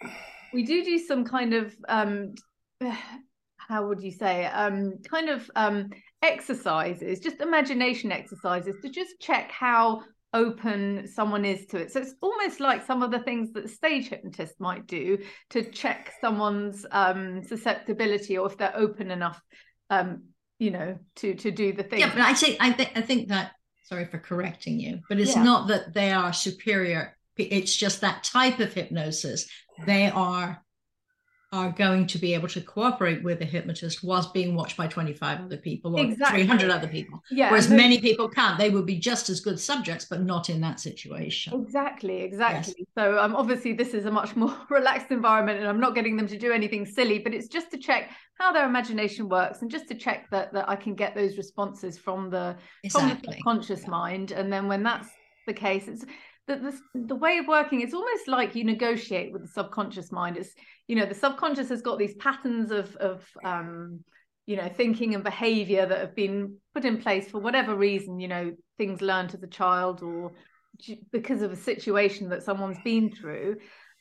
we 0.54 0.64
do 0.64 0.84
do 0.84 0.98
some 0.98 1.26
kind 1.26 1.54
of 1.54 1.76
um 1.88 2.34
how 3.58 3.88
would 3.88 4.02
you 4.02 4.12
say 4.12 4.46
um 4.48 4.96
kind 5.10 5.30
of 5.30 5.50
um 5.56 5.90
exercises 6.22 7.20
just 7.20 7.40
imagination 7.40 8.12
exercises 8.12 8.76
to 8.82 8.90
just 8.90 9.20
check 9.20 9.52
how 9.52 10.02
open 10.34 11.08
someone 11.08 11.46
is 11.46 11.66
to 11.68 11.78
it. 11.78 11.92
So 11.92 12.02
it's 12.02 12.16
almost 12.22 12.60
like 12.60 12.86
some 12.86 13.04
of 13.04 13.12
the 13.12 13.20
things 13.20 13.52
that 13.54 13.70
stage 13.70 14.10
hypnotists 14.10 14.60
might 14.60 14.88
do 14.88 15.20
to 15.52 15.64
check 15.64 16.14
someone's 16.20 16.86
um, 16.92 17.44
susceptibility 17.44 18.38
or 18.38 18.48
if 18.48 18.58
they're 18.58 18.76
open 18.76 19.12
enough, 19.12 19.42
um, 19.90 20.24
you 20.60 20.72
know, 20.72 20.98
to 21.18 21.36
to 21.36 21.52
do 21.52 21.74
the 21.74 21.84
thing. 21.84 22.00
Yeah, 22.00 22.12
but 22.14 22.22
I 22.22 22.34
think 22.34 22.58
I 22.60 22.72
think 22.72 22.92
I 22.96 23.02
think 23.02 23.30
that. 23.30 23.52
Sorry 23.86 24.06
for 24.06 24.18
correcting 24.18 24.80
you, 24.80 25.02
but 25.10 25.20
it's 25.20 25.36
yeah. 25.36 25.44
not 25.44 25.68
that 25.68 25.94
they 25.94 26.12
are 26.12 26.32
superior. 26.32 27.18
It's 27.38 27.76
just 27.76 28.02
that 28.02 28.24
type 28.24 28.60
of 28.60 28.74
hypnosis. 28.74 29.48
They 29.86 30.10
are 30.10 30.63
are 31.54 31.70
going 31.70 32.08
to 32.08 32.18
be 32.18 32.34
able 32.34 32.48
to 32.48 32.60
cooperate 32.60 33.24
with 33.24 33.40
a 33.42 33.46
hypnotist 33.46 34.04
whilst 34.04 34.34
being 34.34 34.56
watched 34.56 34.76
by 34.76 34.88
25 34.88 35.42
other 35.42 35.56
people 35.56 35.96
or 35.96 36.04
exactly. 36.04 36.40
300 36.40 36.72
other 36.72 36.88
people. 36.88 37.24
Yeah, 37.30 37.52
Whereas 37.52 37.70
many 37.70 38.02
people 38.02 38.28
can't. 38.28 38.58
They 38.58 38.72
would 38.72 38.88
be 38.88 38.98
just 38.98 39.30
as 39.30 39.40
good 39.40 39.60
subjects, 39.60 40.06
but 40.06 40.24
not 40.24 40.50
in 40.50 40.60
that 40.62 40.80
situation. 40.80 41.62
Exactly, 41.62 42.22
exactly. 42.22 42.74
Yes. 42.80 42.88
So 42.98 43.20
um, 43.20 43.36
obviously 43.36 43.72
this 43.72 43.94
is 43.94 44.06
a 44.06 44.12
much 44.12 44.36
more 44.44 44.58
relaxed 44.72 45.12
environment 45.12 45.60
and 45.60 45.68
I'm 45.68 45.80
not 45.80 45.94
getting 45.94 46.18
them 46.18 46.28
to 46.28 46.40
do 46.40 46.52
anything 46.52 46.88
silly, 46.88 47.20
but 47.20 47.36
it's 47.36 47.48
just 47.48 47.70
to 47.70 47.78
check 47.78 48.10
how 48.40 48.52
their 48.52 48.66
imagination 48.66 49.30
works 49.30 49.62
and 49.62 49.70
just 49.70 49.88
to 49.90 49.94
check 49.94 50.32
that, 50.32 50.54
that 50.54 50.68
I 50.68 50.76
can 50.76 50.96
get 50.96 51.14
those 51.14 51.38
responses 51.38 52.00
from 52.00 52.32
the, 52.32 52.58
exactly. 52.84 53.12
from 53.12 53.32
the 53.32 53.42
conscious 53.44 53.86
mind. 53.86 54.32
And 54.32 54.52
then 54.52 54.68
when 54.68 54.82
that's 54.82 55.10
the 55.46 55.54
case, 55.54 55.88
it's 55.88 56.04
the, 56.48 56.56
the, 56.58 57.06
the 57.08 57.16
way 57.16 57.38
of 57.38 57.48
working 57.48 57.82
it's 57.82 57.94
almost 57.94 58.28
like 58.28 58.56
you 58.56 58.64
negotiate 58.64 59.32
with 59.32 59.44
the 59.44 59.48
subconscious 59.48 60.12
mind. 60.12 60.38
It's 60.38 60.54
you 60.88 60.96
know 60.96 61.06
the 61.06 61.16
subconscious 61.16 61.70
has 61.70 61.82
got 61.82 61.98
these 61.98 62.16
patterns 62.16 62.72
of 62.72 62.96
of 62.98 63.26
um 63.44 64.02
you 64.46 64.58
know 64.58 64.68
thinking 64.68 65.16
and 65.16 65.24
behavior 65.24 65.86
that 65.86 66.00
have 66.00 66.16
been 66.16 66.58
put 66.74 66.86
in 66.86 67.02
place 67.02 67.30
for 67.30 67.40
whatever 67.40 67.76
reason 67.76 68.20
you 68.20 68.28
know 68.28 68.54
things 68.78 69.02
learned 69.02 69.34
as 69.34 69.44
a 69.44 69.48
child 69.48 70.02
or 70.02 70.32
because 71.12 71.42
of 71.42 71.52
a 71.52 71.56
situation 71.56 72.30
that 72.30 72.44
someone's 72.44 72.80
been 72.84 73.12
through. 73.12 73.56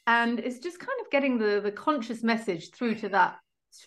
And 0.06 0.40
it's 0.40 0.58
just 0.58 0.80
kind 0.80 0.98
of 1.00 1.10
getting 1.10 1.38
the 1.38 1.60
the 1.62 1.72
conscious 1.72 2.22
message 2.22 2.70
through 2.72 2.96
to 2.96 3.08
that 3.10 3.36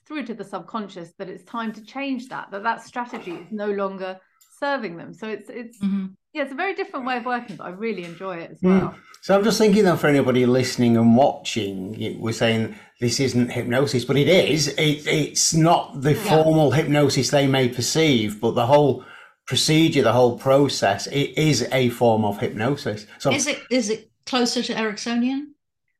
through 0.07 0.25
to 0.25 0.33
the 0.33 0.43
subconscious 0.43 1.11
that 1.19 1.29
it's 1.29 1.43
time 1.43 1.71
to 1.73 1.83
change 1.83 2.29
that 2.29 2.49
that 2.51 2.63
that 2.63 2.81
strategy 2.81 3.33
is 3.33 3.51
no 3.51 3.69
longer 3.69 4.17
serving 4.59 4.95
them. 4.95 5.13
So 5.13 5.27
it's 5.27 5.49
it's 5.49 5.77
mm-hmm 5.83 6.05
yeah, 6.35 6.43
it's 6.43 6.51
a 6.51 6.55
very 6.55 6.75
different 6.75 7.05
way 7.05 7.15
of 7.17 7.25
working, 7.25 7.55
but 7.55 7.63
I 7.63 7.69
really 7.69 8.03
enjoy 8.03 8.37
it 8.37 8.51
as 8.51 8.59
hmm. 8.59 8.67
well. 8.67 8.89
Mm. 8.89 8.99
So 9.21 9.35
I'm 9.35 9.43
just 9.43 9.57
thinking 9.57 9.85
though, 9.85 9.95
for 9.95 10.07
anybody 10.07 10.45
listening 10.45 10.97
and 10.97 11.15
watching, 11.15 12.19
we're 12.19 12.33
saying 12.33 12.75
this 12.99 13.21
isn't 13.21 13.49
hypnosis, 13.49 14.03
but 14.03 14.17
it 14.17 14.27
is. 14.27 14.67
It, 14.67 15.07
it's 15.07 15.53
not 15.53 16.01
the 16.01 16.13
yeah. 16.13 16.43
formal 16.43 16.71
hypnosis 16.71 17.29
they 17.29 17.47
may 17.47 17.69
perceive, 17.69 18.41
but 18.41 18.51
the 18.51 18.65
whole 18.65 19.05
procedure, 19.47 20.01
the 20.01 20.11
whole 20.11 20.37
process, 20.37 21.07
it 21.07 21.37
is 21.37 21.67
a 21.71 21.89
form 21.89 22.25
of 22.25 22.37
hypnosis. 22.37 23.07
So 23.17 23.31
is 23.31 23.47
it 23.47 23.61
is 23.71 23.89
it 23.89 24.11
closer 24.25 24.61
to 24.61 24.73
Ericksonian? 24.73 25.45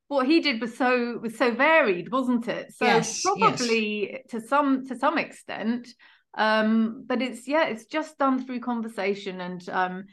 What 0.09 0.27
he 0.27 0.41
did 0.41 0.59
was 0.59 0.77
so 0.77 1.17
was 1.17 1.37
so 1.37 1.51
varied, 1.51 2.11
wasn't 2.11 2.47
it? 2.49 2.73
So 2.75 2.85
yes, 2.85 3.21
probably 3.21 4.11
yes. 4.11 4.21
to 4.31 4.41
some 4.41 4.85
to 4.87 4.95
some 4.97 5.17
extent, 5.17 5.87
um, 6.35 7.05
but 7.07 7.21
it's 7.21 7.47
yeah, 7.47 7.67
it's 7.67 7.85
just 7.85 8.17
done 8.17 8.45
through 8.45 8.59
conversation 8.59 9.41
and 9.41 9.67
um, 9.69 10.05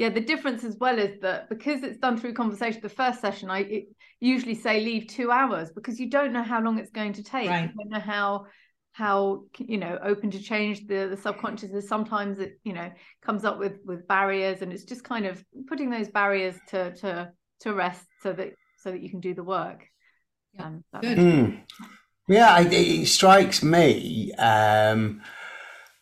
yeah, 0.00 0.08
the 0.08 0.20
difference 0.20 0.64
as 0.64 0.78
well 0.78 0.98
is 0.98 1.20
that 1.20 1.50
because 1.50 1.82
it's 1.82 1.98
done 1.98 2.18
through 2.18 2.32
conversation, 2.32 2.80
the 2.80 2.88
first 2.88 3.20
session 3.20 3.50
I 3.50 3.82
usually 4.18 4.54
say 4.54 4.80
leave 4.80 5.08
two 5.08 5.30
hours 5.30 5.70
because 5.72 6.00
you 6.00 6.08
don't 6.08 6.32
know 6.32 6.42
how 6.42 6.62
long 6.62 6.78
it's 6.78 6.90
going 6.90 7.12
to 7.12 7.22
take. 7.22 7.50
Right. 7.50 7.64
You 7.64 7.68
don't 7.76 7.90
know 7.90 8.00
how 8.00 8.46
how 8.92 9.42
you 9.58 9.76
know 9.76 9.98
open 10.02 10.30
to 10.30 10.40
change 10.40 10.86
the 10.86 11.06
the 11.10 11.18
subconscious 11.18 11.72
is 11.72 11.86
sometimes 11.86 12.38
it 12.38 12.58
you 12.64 12.72
know 12.72 12.90
comes 13.20 13.44
up 13.44 13.58
with 13.58 13.74
with 13.84 14.08
barriers 14.08 14.62
and 14.62 14.72
it's 14.72 14.84
just 14.84 15.04
kind 15.04 15.26
of 15.26 15.44
putting 15.68 15.90
those 15.90 16.08
barriers 16.08 16.56
to 16.68 16.94
to 16.94 17.30
to 17.60 17.74
rest 17.74 18.06
so 18.22 18.32
that 18.32 18.54
so 18.78 18.90
that 18.90 19.02
you 19.02 19.10
can 19.10 19.20
do 19.20 19.34
the 19.34 19.44
work 19.44 19.86
yeah. 20.54 20.64
Um, 20.64 20.84
mm. 20.94 21.60
yeah 22.26 22.58
it, 22.58 22.72
it, 22.72 23.06
strikes 23.06 23.62
me 23.62 24.32
um 24.34 25.22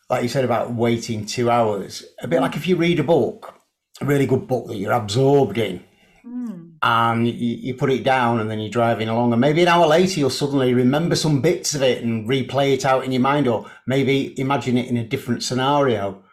like 0.09 0.23
you 0.23 0.29
said 0.29 0.45
about 0.45 0.73
waiting 0.73 1.25
two 1.25 1.51
hours 1.51 2.05
a 2.23 2.27
bit 2.27 2.41
like 2.41 2.55
if 2.55 2.65
you 2.65 2.75
read 2.75 2.99
a 2.99 3.03
book 3.03 3.53
a 3.55 3.58
really 4.05 4.25
good 4.25 4.47
book 4.47 4.67
that 4.67 4.77
you're 4.77 4.91
absorbed 4.91 5.57
in 5.57 5.83
mm. 6.25 6.71
and 6.81 7.27
you, 7.27 7.33
you, 7.33 7.73
put 7.73 7.91
it 7.91 8.03
down 8.03 8.39
and 8.39 8.49
then 8.49 8.59
you're 8.59 8.69
driving 8.69 9.09
along 9.09 9.31
and 9.31 9.41
maybe 9.41 9.61
an 9.61 9.67
hour 9.67 9.87
later 9.87 10.19
you'll 10.19 10.29
suddenly 10.29 10.73
remember 10.73 11.15
some 11.15 11.41
bits 11.41 11.75
of 11.75 11.81
it 11.81 12.03
and 12.03 12.27
replay 12.27 12.73
it 12.73 12.85
out 12.85 13.03
in 13.03 13.11
your 13.11 13.21
mind 13.21 13.47
or 13.47 13.69
maybe 13.85 14.39
imagine 14.39 14.77
it 14.77 14.87
in 14.87 14.97
a 14.97 15.05
different 15.05 15.43
scenario 15.43 16.23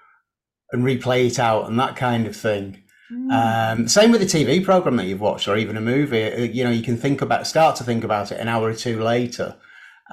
and 0.72 0.84
replay 0.84 1.26
it 1.26 1.38
out 1.38 1.68
and 1.68 1.78
that 1.78 1.96
kind 1.96 2.26
of 2.26 2.36
thing 2.36 2.82
mm. 3.12 3.32
um, 3.32 3.88
same 3.88 4.10
with 4.10 4.22
a 4.22 4.26
tv 4.26 4.64
program 4.64 4.96
that 4.96 5.06
you've 5.06 5.20
watched 5.20 5.48
or 5.48 5.56
even 5.56 5.76
a 5.76 5.80
movie 5.80 6.24
uh, 6.24 6.38
you 6.38 6.64
know 6.64 6.70
you 6.70 6.82
can 6.82 6.96
think 6.96 7.20
about 7.20 7.46
start 7.46 7.76
to 7.76 7.84
think 7.84 8.04
about 8.04 8.30
it 8.30 8.40
an 8.40 8.48
hour 8.48 8.68
or 8.68 8.74
two 8.74 9.00
later 9.00 9.56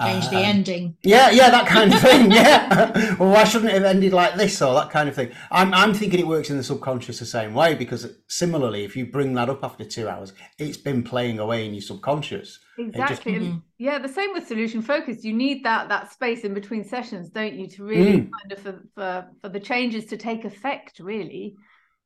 change 0.02 0.30
the 0.30 0.38
um, 0.38 0.44
ending. 0.44 0.98
Yeah, 1.04 1.30
yeah, 1.30 1.50
that 1.52 1.68
kind 1.68 1.94
of 1.94 2.00
thing. 2.00 2.32
Yeah. 2.34 3.16
well, 3.20 3.32
why 3.32 3.44
shouldn't 3.44 3.72
it 3.72 3.76
have 3.76 3.84
ended 3.84 4.14
like 4.14 4.36
this 4.36 4.62
or 4.62 4.74
that 4.74 4.90
kind 4.90 5.08
of 5.08 5.16
thing? 5.16 5.32
I'm, 5.52 5.74
I'm 5.74 5.94
thinking 5.94 6.20
it 6.20 6.28
works 6.28 6.50
in 6.50 6.58
the 6.58 6.64
subconscious 6.64 7.20
the 7.20 7.26
same 7.26 7.54
way 7.54 7.76
because 7.76 8.08
similarly, 8.28 8.86
if 8.86 8.96
you 8.96 9.06
bring 9.06 9.34
that 9.34 9.50
up 9.50 9.64
after 9.64 9.86
two 9.86 10.10
hours, 10.10 10.34
it's 10.58 10.78
been 10.78 11.04
playing 11.04 11.40
away 11.40 11.68
in 11.68 11.74
your 11.74 11.82
subconscious. 11.82 12.60
Exactly. 12.78 13.34
Just, 13.34 13.46
mm-hmm. 13.46 13.58
Yeah, 13.78 14.00
the 14.00 14.10
same 14.10 14.34
with 14.34 14.48
solution 14.48 14.82
focus. 14.82 15.24
You 15.24 15.34
need 15.34 15.64
that 15.64 15.90
that 15.90 16.12
space 16.12 16.44
in 16.44 16.54
between 16.54 16.84
sessions, 16.84 17.30
don't 17.30 17.54
you, 17.54 17.68
to 17.68 17.84
really 17.84 18.22
mm. 18.22 18.30
kind 18.32 18.52
of 18.52 18.60
for, 18.60 18.82
for 18.96 19.28
for 19.42 19.50
the 19.50 19.60
changes 19.60 20.06
to 20.06 20.18
take 20.18 20.46
effect. 20.46 21.00
Really. 21.00 21.56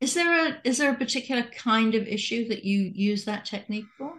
Is 0.02 0.14
there 0.14 0.48
a 0.48 0.58
is 0.64 0.78
there 0.78 0.92
a 0.92 0.96
particular 0.96 1.44
kind 1.44 1.96
of 1.96 2.08
issue 2.08 2.48
that 2.50 2.64
you 2.66 2.92
use 2.94 3.26
that 3.26 3.46
technique 3.46 3.88
for? 3.98 4.14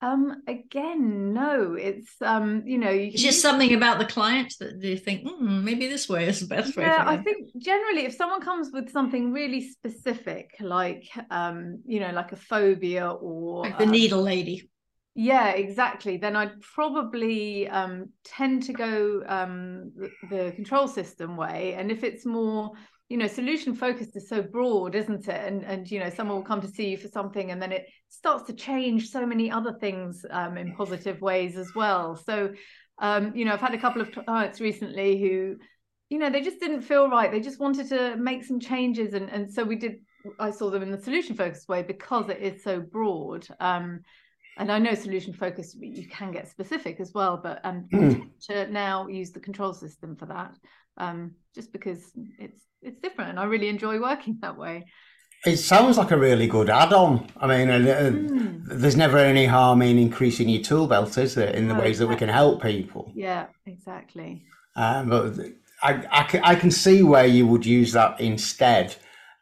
Um, 0.00 0.42
again, 0.46 1.32
no, 1.32 1.74
it's 1.74 2.10
um, 2.22 2.62
you 2.66 2.78
know, 2.78 2.90
you 2.90 3.06
it's 3.06 3.22
just 3.22 3.42
something 3.42 3.74
about 3.74 3.98
the 3.98 4.04
client 4.04 4.54
that 4.60 4.80
they 4.80 4.96
think 4.96 5.26
mm, 5.26 5.62
maybe 5.64 5.88
this 5.88 6.08
way 6.08 6.28
is 6.28 6.40
the 6.40 6.46
best 6.46 6.76
way. 6.76 6.84
Yeah, 6.84 7.04
I 7.04 7.16
think 7.16 7.48
generally, 7.58 8.04
if 8.04 8.14
someone 8.14 8.40
comes 8.40 8.70
with 8.72 8.90
something 8.90 9.32
really 9.32 9.60
specific, 9.60 10.54
like 10.60 11.08
um, 11.30 11.82
you 11.84 11.98
know, 11.98 12.12
like 12.12 12.30
a 12.30 12.36
phobia 12.36 13.10
or 13.10 13.64
like 13.64 13.78
the 13.78 13.86
um, 13.86 13.90
needle 13.90 14.22
lady. 14.22 14.70
Yeah, 15.16 15.48
exactly. 15.50 16.16
Then 16.16 16.36
I'd 16.36 16.60
probably 16.60 17.68
um, 17.68 18.10
tend 18.24 18.62
to 18.64 18.72
go 18.72 19.24
um, 19.26 19.90
the, 19.96 20.10
the 20.30 20.52
control 20.52 20.86
system 20.86 21.36
way, 21.36 21.74
and 21.74 21.90
if 21.90 22.04
it's 22.04 22.24
more 22.24 22.70
you 23.08 23.16
know 23.16 23.26
solution 23.26 23.74
focused 23.74 24.16
is 24.16 24.28
so 24.28 24.42
broad 24.42 24.94
isn't 24.94 25.28
it? 25.28 25.46
And 25.46 25.64
and 25.64 25.90
you 25.90 26.00
know 26.00 26.10
someone 26.10 26.36
will 26.36 26.44
come 26.44 26.60
to 26.60 26.68
see 26.68 26.88
you 26.88 26.96
for 26.96 27.08
something 27.08 27.50
and 27.50 27.60
then 27.60 27.72
it 27.72 27.86
starts 28.08 28.44
to 28.44 28.52
change 28.52 29.10
so 29.10 29.24
many 29.26 29.50
other 29.50 29.74
things 29.80 30.24
um, 30.30 30.56
in 30.56 30.74
positive 30.74 31.20
ways 31.20 31.56
as 31.56 31.74
well. 31.74 32.16
So 32.16 32.52
um, 33.00 33.34
you 33.34 33.44
know 33.44 33.52
i've 33.52 33.60
had 33.60 33.74
a 33.74 33.78
couple 33.78 34.02
of 34.02 34.12
clients 34.12 34.60
recently 34.60 35.20
who 35.20 35.56
you 36.08 36.18
know 36.18 36.30
they 36.30 36.40
just 36.42 36.60
didn't 36.60 36.82
feel 36.82 37.08
right. 37.08 37.30
They 37.30 37.40
just 37.40 37.60
wanted 37.60 37.88
to 37.90 38.16
make 38.16 38.44
some 38.44 38.60
changes 38.60 39.14
and 39.14 39.30
and 39.30 39.52
so 39.52 39.64
we 39.64 39.76
did 39.76 39.96
i 40.38 40.50
saw 40.50 40.68
them 40.68 40.82
in 40.82 40.90
the 40.90 41.00
solution 41.00 41.36
focused 41.36 41.68
way 41.68 41.82
because 41.82 42.28
it 42.28 42.38
is 42.38 42.62
so 42.62 42.80
broad. 42.80 43.46
Um, 43.60 44.00
and 44.58 44.72
I 44.72 44.78
know 44.80 44.92
solution 44.94 45.32
focused 45.32 45.76
you 45.80 46.08
can 46.08 46.32
get 46.32 46.50
specific 46.50 46.98
as 46.98 47.12
well, 47.14 47.40
but 47.40 47.60
um, 47.64 47.86
mm. 47.92 48.28
to 48.48 48.66
now 48.66 49.06
use 49.06 49.30
the 49.30 49.38
control 49.38 49.72
system 49.72 50.16
for 50.16 50.26
that, 50.26 50.56
um, 50.98 51.32
just 51.54 51.72
because 51.72 52.12
it's 52.38 52.60
it's 52.82 53.00
different 53.00 53.30
and 53.30 53.40
I 53.40 53.44
really 53.44 53.68
enjoy 53.68 54.00
working 54.00 54.38
that 54.42 54.56
way. 54.56 54.84
It 55.46 55.56
sounds 55.58 55.96
like 55.96 56.10
a 56.10 56.18
really 56.18 56.48
good 56.48 56.68
add-on. 56.68 57.28
I 57.36 57.46
mean, 57.46 57.70
uh, 57.70 58.10
mm. 58.12 58.62
there's 58.66 58.96
never 58.96 59.18
any 59.18 59.46
harm 59.46 59.82
in 59.82 59.96
increasing 59.96 60.48
your 60.48 60.62
tool 60.62 60.88
belt, 60.88 61.16
is 61.16 61.36
there, 61.36 61.50
in 61.50 61.68
the 61.68 61.74
ways 61.74 62.00
exactly. 62.00 62.06
that 62.06 62.08
we 62.08 62.16
can 62.16 62.28
help 62.28 62.62
people? 62.62 63.12
Yeah, 63.14 63.46
exactly. 63.64 64.44
Um, 64.74 65.08
but 65.08 65.38
I, 65.80 66.04
I, 66.10 66.22
can, 66.24 66.42
I 66.42 66.54
can 66.56 66.72
see 66.72 67.04
where 67.04 67.26
you 67.26 67.46
would 67.46 67.64
use 67.64 67.92
that 67.92 68.20
instead 68.20 68.96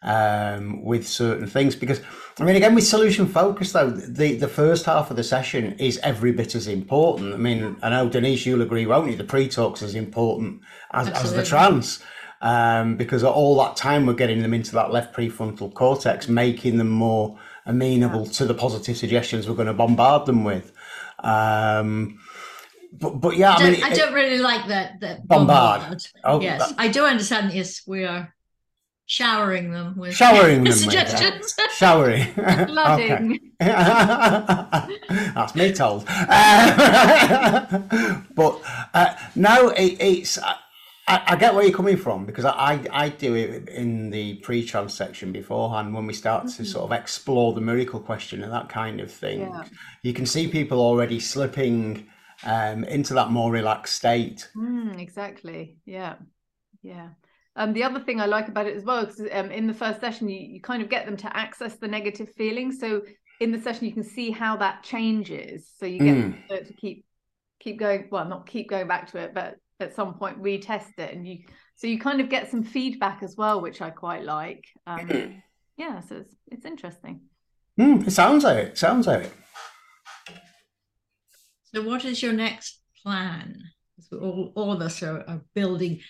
um, 0.06 0.82
with 0.82 1.06
certain 1.06 1.46
things 1.46 1.76
because 1.76 2.00
I 2.38 2.44
mean 2.44 2.56
again 2.56 2.75
with 2.75 2.86
solution 2.86 3.26
focus 3.26 3.72
though 3.72 3.90
the 3.90 4.36
the 4.36 4.48
first 4.48 4.86
half 4.86 5.10
of 5.10 5.16
the 5.16 5.25
session 5.25 5.72
is 5.78 5.98
every 5.98 6.32
bit 6.32 6.54
as 6.54 6.68
important. 6.68 7.34
I 7.34 7.36
mean 7.36 7.76
I 7.82 7.90
know 7.90 8.08
Denise 8.08 8.46
you'll 8.46 8.62
agree 8.62 8.86
won't 8.86 9.10
you 9.10 9.16
the 9.16 9.25
pre-talks 9.25 9.82
as 9.82 9.94
important 9.94 10.62
as, 10.92 11.08
as 11.08 11.34
the 11.34 11.44
trance 11.44 12.02
um, 12.40 12.96
because 12.96 13.25
all 13.25 13.56
that 13.58 13.76
time 13.76 14.06
we're 14.06 14.14
getting 14.14 14.42
them 14.42 14.54
into 14.54 14.72
that 14.72 14.92
left 14.92 15.16
prefrontal 15.16 15.72
cortex, 15.72 16.28
making 16.28 16.78
them 16.78 16.90
more 16.90 17.38
amenable 17.64 18.26
yeah. 18.26 18.32
to 18.32 18.44
the 18.44 18.54
positive 18.54 18.96
suggestions 18.96 19.48
we're 19.48 19.54
going 19.54 19.66
to 19.66 19.75
bombard 19.75 20.26
them 20.26 20.44
with. 20.44 20.72
Um, 21.20 22.20
but, 22.92 23.20
but 23.20 23.36
yeah, 23.36 23.54
I, 23.54 23.56
I 23.56 23.70
mean, 23.70 23.82
I 23.82 23.90
don't 23.90 24.14
really 24.14 24.38
like 24.38 24.68
that. 24.68 25.00
That 25.00 25.26
bombard. 25.26 25.80
bombard. 25.80 26.02
Oh, 26.25 26.40
yes, 26.40 26.68
that, 26.68 26.75
I 26.78 26.88
do 26.88 27.04
understand. 27.04 27.52
Yes, 27.52 27.82
we 27.86 28.04
are 28.04 28.34
showering 29.06 29.70
them 29.70 29.96
with 29.96 30.14
showering 30.14 30.64
them 30.64 30.72
suggestions. 30.75 31.54
With, 31.56 31.72
showering, 31.72 32.25
flooding. 32.34 33.40
That's 33.58 35.54
me 35.54 35.72
told. 35.72 36.04
Uh, 36.08 37.78
but 38.34 38.60
uh, 38.92 39.14
no, 39.34 39.70
it, 39.70 39.96
it's. 40.00 40.38
I, 41.08 41.22
I, 41.28 41.36
get 41.36 41.54
where 41.54 41.62
you're 41.62 41.72
coming 41.72 41.96
from 41.96 42.26
because 42.26 42.44
I, 42.44 42.80
I 42.90 43.10
do 43.10 43.34
it 43.34 43.68
in 43.68 44.10
the 44.10 44.34
pre-trance 44.38 44.92
section 44.92 45.30
beforehand 45.30 45.94
when 45.94 46.04
we 46.04 46.12
start 46.12 46.46
mm-hmm. 46.46 46.64
to 46.64 46.68
sort 46.68 46.84
of 46.84 46.90
explore 46.90 47.52
the 47.52 47.60
miracle 47.60 48.00
question 48.00 48.42
and 48.42 48.52
that 48.52 48.68
kind 48.68 49.00
of 49.00 49.12
thing. 49.12 49.42
Yeah. 49.42 49.64
You 50.02 50.12
can 50.12 50.26
see 50.26 50.48
people 50.48 50.80
already 50.80 51.20
slipping 51.20 52.08
um, 52.42 52.82
into 52.82 53.14
that 53.14 53.30
more 53.30 53.52
relaxed 53.52 53.94
state. 53.94 54.48
Mm, 54.56 55.00
exactly. 55.00 55.76
Yeah. 55.84 56.16
Yeah. 56.82 57.10
Um, 57.56 57.72
the 57.72 57.82
other 57.82 58.00
thing 58.00 58.20
I 58.20 58.26
like 58.26 58.48
about 58.48 58.66
it 58.66 58.76
as 58.76 58.84
well 58.84 59.04
is 59.04 59.20
um, 59.32 59.50
in 59.50 59.66
the 59.66 59.75
first 59.75 60.00
session, 60.00 60.28
you, 60.28 60.38
you 60.38 60.60
kind 60.60 60.82
of 60.82 60.88
get 60.88 61.06
them 61.06 61.16
to 61.18 61.36
access 61.36 61.76
the 61.76 61.88
negative 61.88 62.30
feelings. 62.34 62.78
So 62.78 63.02
in 63.40 63.50
the 63.50 63.60
session, 63.60 63.86
you 63.86 63.92
can 63.92 64.04
see 64.04 64.30
how 64.30 64.56
that 64.58 64.82
changes. 64.82 65.70
So 65.78 65.86
you 65.86 65.98
get 65.98 66.16
mm. 66.16 66.48
to, 66.48 66.64
to 66.64 66.72
keep 66.75 67.04
keep 67.58 67.78
going. 67.78 68.08
Well, 68.10 68.26
not 68.26 68.46
keep 68.46 68.68
going 68.68 68.86
back 68.86 69.10
to 69.12 69.18
it, 69.18 69.34
but 69.34 69.56
at 69.80 69.94
some 69.94 70.14
point 70.14 70.42
retest 70.42 70.98
it 70.98 71.14
and 71.14 71.26
you 71.26 71.38
so 71.75 71.86
you 71.86 71.98
kind 71.98 72.20
of 72.20 72.28
get 72.28 72.50
some 72.50 72.62
feedback 72.62 73.22
as 73.22 73.36
well 73.36 73.60
which 73.60 73.82
i 73.82 73.90
quite 73.90 74.25
like 74.25 74.64
um 74.86 75.42
yeah 75.76 76.00
so 76.00 76.16
it's 76.16 76.34
it's 76.50 76.64
interesting 76.64 77.20
mm, 77.78 78.06
it 78.06 78.10
sounds 78.10 78.44
like 78.44 78.56
it 78.56 78.78
sounds 78.78 79.06
like 79.06 79.25
it 79.25 79.32
so 81.64 81.82
what 81.82 82.04
is 82.04 82.22
your 82.22 82.32
next 82.32 82.80
plan 83.02 83.62
all, 84.12 84.52
all 84.54 84.72
of 84.72 84.80
us 84.80 85.02
are, 85.02 85.25
are 85.28 85.42
building 85.54 86.00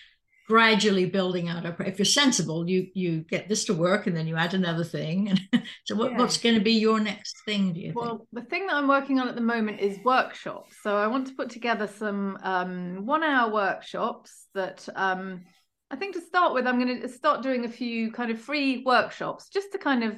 gradually 0.47 1.05
building 1.05 1.49
out 1.49 1.65
a 1.65 1.75
if 1.85 1.99
you're 1.99 2.05
sensible 2.05 2.69
you 2.69 2.87
you 2.93 3.19
get 3.19 3.49
this 3.49 3.65
to 3.65 3.73
work 3.73 4.07
and 4.07 4.15
then 4.15 4.25
you 4.25 4.37
add 4.37 4.53
another 4.53 4.83
thing 4.83 5.29
and 5.29 5.63
so 5.83 5.93
what, 5.93 6.11
yeah. 6.11 6.17
what's 6.17 6.37
going 6.37 6.55
to 6.55 6.61
be 6.61 6.71
your 6.71 7.01
next 7.01 7.35
thing 7.43 7.73
do 7.73 7.81
you 7.81 7.91
well 7.93 8.19
think? 8.19 8.29
the 8.31 8.49
thing 8.49 8.65
that 8.65 8.75
i'm 8.75 8.87
working 8.87 9.19
on 9.19 9.27
at 9.27 9.35
the 9.35 9.41
moment 9.41 9.81
is 9.81 9.99
workshops 10.05 10.73
so 10.81 10.95
i 10.95 11.05
want 11.05 11.27
to 11.27 11.33
put 11.33 11.49
together 11.49 11.85
some 11.85 12.37
um, 12.43 13.05
one 13.05 13.23
hour 13.23 13.51
workshops 13.51 14.47
that 14.53 14.87
um, 14.95 15.43
i 15.91 15.97
think 15.97 16.15
to 16.15 16.21
start 16.21 16.53
with 16.53 16.65
i'm 16.65 16.79
going 16.79 17.01
to 17.01 17.09
start 17.09 17.43
doing 17.43 17.65
a 17.65 17.69
few 17.69 18.09
kind 18.13 18.31
of 18.31 18.39
free 18.39 18.83
workshops 18.85 19.49
just 19.49 19.73
to 19.73 19.77
kind 19.77 20.03
of 20.03 20.17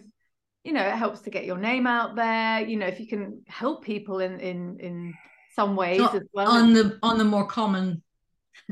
you 0.63 0.73
know 0.73 0.85
it 0.85 0.93
helps 0.93 1.21
to 1.21 1.31
get 1.31 1.45
your 1.45 1.57
name 1.57 1.87
out 1.87 2.15
there 2.15 2.61
you 2.61 2.77
know 2.77 2.85
if 2.85 2.99
you 2.99 3.07
can 3.07 3.41
help 3.47 3.83
people 3.83 4.19
in 4.19 4.39
in 4.39 4.77
in 4.79 5.13
some 5.55 5.75
ways 5.75 5.97
so 5.97 6.09
as 6.09 6.23
well 6.33 6.51
on 6.51 6.73
the 6.73 6.99
on 7.01 7.17
the 7.17 7.23
more 7.23 7.47
common 7.47 8.03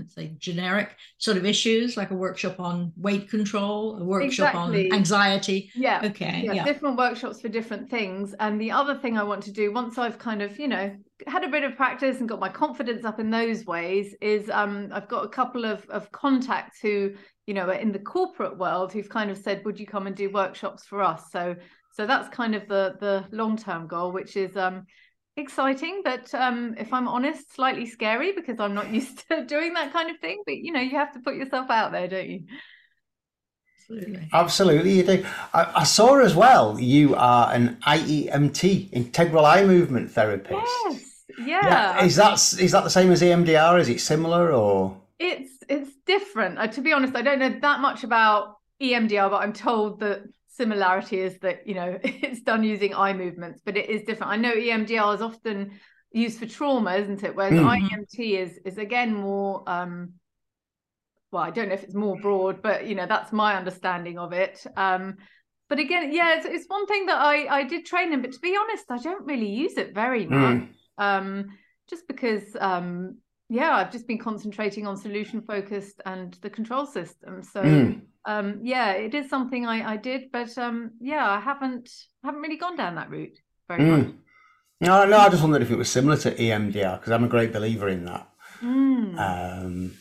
say 0.09 0.35
generic 0.37 0.95
sort 1.17 1.37
of 1.37 1.45
issues 1.45 1.97
like 1.97 2.11
a 2.11 2.15
workshop 2.15 2.59
on 2.59 2.91
weight 2.97 3.29
control 3.29 3.97
a 3.97 4.03
workshop 4.03 4.49
exactly. 4.49 4.91
on 4.91 4.97
anxiety. 4.97 5.71
Yeah. 5.75 6.01
Okay 6.03 6.41
yeah, 6.43 6.53
yeah, 6.53 6.65
different 6.65 6.97
workshops 6.97 7.41
for 7.41 7.49
different 7.49 7.89
things. 7.89 8.35
And 8.39 8.59
the 8.59 8.71
other 8.71 8.95
thing 8.95 9.17
i 9.17 9.23
want 9.23 9.43
to 9.43 9.51
do 9.51 9.71
once 9.71 9.97
i've 9.97 10.19
kind 10.19 10.41
of 10.41 10.59
you 10.59 10.67
know 10.67 10.95
had 11.25 11.43
a 11.43 11.49
bit 11.49 11.63
of 11.63 11.75
practice 11.75 12.19
and 12.19 12.29
got 12.29 12.39
my 12.39 12.49
confidence 12.49 13.03
up 13.03 13.19
in 13.19 13.31
those 13.31 13.65
ways 13.65 14.13
is 14.21 14.49
um 14.51 14.89
i've 14.91 15.07
got 15.07 15.25
a 15.25 15.29
couple 15.29 15.65
of 15.65 15.83
of 15.89 16.11
contacts 16.11 16.79
who 16.79 17.13
you 17.47 17.53
know 17.53 17.65
are 17.67 17.73
in 17.73 17.91
the 17.91 17.99
corporate 17.99 18.57
world 18.57 18.91
who've 18.91 19.09
kind 19.09 19.31
of 19.31 19.37
said 19.37 19.63
would 19.65 19.79
you 19.79 19.87
come 19.87 20.05
and 20.05 20.15
do 20.15 20.29
workshops 20.29 20.85
for 20.85 21.01
us? 21.01 21.31
So 21.31 21.55
so 21.93 22.05
that's 22.05 22.29
kind 22.29 22.53
of 22.53 22.67
the 22.67 22.95
the 22.99 23.25
long 23.31 23.57
term 23.57 23.87
goal 23.87 24.11
which 24.11 24.37
is 24.37 24.55
um 24.55 24.85
exciting, 25.37 26.01
but 26.03 26.33
um, 26.33 26.75
if 26.77 26.91
I'm 26.93 27.07
honest, 27.07 27.53
slightly 27.53 27.85
scary 27.85 28.33
because 28.33 28.59
I'm 28.59 28.73
not 28.73 28.89
used 28.93 29.27
to 29.29 29.45
doing 29.45 29.73
that 29.73 29.93
kind 29.93 30.09
of 30.09 30.17
thing. 30.19 30.41
But 30.45 30.57
you 30.57 30.71
know, 30.71 30.81
you 30.81 30.97
have 30.97 31.13
to 31.13 31.19
put 31.19 31.35
yourself 31.35 31.69
out 31.69 31.91
there, 31.91 32.07
don't 32.07 32.29
you? 32.29 32.43
Absolutely. 33.89 34.29
Absolutely, 34.33 34.91
you 34.91 35.03
do. 35.03 35.25
I, 35.53 35.71
I, 35.77 35.83
saw 35.85 36.19
as 36.19 36.35
well 36.35 36.77
you 36.77 37.15
are 37.15 37.53
an 37.53 37.77
IEMT, 37.87 38.91
integral 38.91 39.45
eye 39.45 39.63
movement 39.63 40.11
therapist. 40.11 40.59
Yes. 40.85 41.23
Yeah. 41.39 41.65
yeah. 41.65 42.03
Is 42.03 42.17
that 42.17 42.33
is 42.59 42.71
that 42.73 42.83
the 42.83 42.89
same 42.89 43.11
as 43.11 43.21
EMDR? 43.21 43.79
Is 43.79 43.87
it 43.87 44.01
similar 44.01 44.51
or? 44.51 44.97
It's 45.19 45.51
it's 45.69 45.91
different. 46.05 46.59
Uh, 46.59 46.67
to 46.67 46.81
be 46.81 46.91
honest, 46.91 47.15
I 47.15 47.21
don't 47.21 47.39
know 47.39 47.57
that 47.61 47.79
much 47.79 48.03
about 48.03 48.57
EMDR, 48.81 49.29
but 49.29 49.37
I'm 49.37 49.53
told 49.53 50.01
that 50.01 50.23
similarity 50.57 51.19
is 51.19 51.37
that 51.39 51.67
you 51.67 51.75
know 51.75 51.97
it's 52.03 52.41
done 52.41 52.63
using 52.63 52.93
eye 52.93 53.13
movements, 53.13 53.61
but 53.63 53.77
it 53.77 53.89
is 53.89 54.03
different. 54.03 54.31
I 54.31 54.37
know 54.37 54.53
EMDR 54.53 55.15
is 55.15 55.21
often 55.21 55.79
used 56.11 56.39
for 56.39 56.45
trauma, 56.45 56.95
isn't 56.95 57.23
it? 57.23 57.35
Whereas 57.35 57.53
mm. 57.53 57.89
IEMT 57.89 58.39
is 58.39 58.59
is 58.65 58.77
again 58.77 59.13
more 59.13 59.63
um, 59.67 60.13
well, 61.31 61.43
I 61.43 61.51
don't 61.51 61.69
know 61.69 61.75
if 61.75 61.83
it's 61.83 61.95
more 61.95 62.17
broad, 62.19 62.61
but 62.61 62.87
you 62.87 62.95
know, 62.95 63.05
that's 63.05 63.31
my 63.31 63.55
understanding 63.55 64.17
of 64.17 64.33
it. 64.33 64.65
Um, 64.75 65.17
but 65.69 65.79
again, 65.79 66.13
yeah, 66.13 66.37
it's, 66.37 66.45
it's 66.45 66.65
one 66.67 66.87
thing 66.87 67.07
that 67.07 67.17
I 67.17 67.59
I 67.59 67.63
did 67.63 67.85
train 67.85 68.13
in, 68.13 68.21
but 68.21 68.31
to 68.31 68.39
be 68.39 68.57
honest, 68.59 68.85
I 68.89 68.97
don't 68.97 69.25
really 69.25 69.49
use 69.49 69.77
it 69.77 69.93
very 69.93 70.25
hmm. 70.25 70.35
much. 70.35 70.63
Mm. 70.99 71.03
Um, 71.03 71.45
just 71.89 72.07
because 72.07 72.55
um 72.59 73.17
yeah, 73.49 73.75
I've 73.75 73.91
just 73.91 74.07
been 74.07 74.17
concentrating 74.17 74.85
on 74.85 74.97
solution 74.97 75.41
focused 75.41 76.01
and 76.05 76.33
the 76.41 76.49
control 76.49 76.85
system. 76.85 77.43
So 77.43 77.63
mm. 77.63 78.01
Um 78.27 78.59
yeah, 78.61 78.91
it 78.91 79.15
is 79.15 79.29
something 79.29 79.65
I, 79.65 79.93
I 79.93 79.97
did, 79.97 80.31
but 80.31 80.55
um 80.57 80.91
yeah, 80.99 81.27
I 81.27 81.39
haven't 81.39 81.89
haven't 82.23 82.41
really 82.41 82.57
gone 82.57 82.75
down 82.75 82.95
that 82.95 83.09
route 83.09 83.37
very 83.67 83.81
mm. 83.81 83.97
much. 83.97 84.15
No, 84.79 85.05
no, 85.05 85.17
I 85.17 85.29
just 85.29 85.41
wondered 85.41 85.63
if 85.63 85.71
it 85.71 85.77
was 85.77 85.89
similar 85.89 86.17
to 86.17 86.35
EMDR 86.35 86.99
because 86.99 87.11
I'm 87.11 87.23
a 87.23 87.27
great 87.27 87.51
believer 87.51 87.89
in 87.89 88.05
that. 88.05 88.29
Mm. 88.61 89.17
Um, 89.17 89.93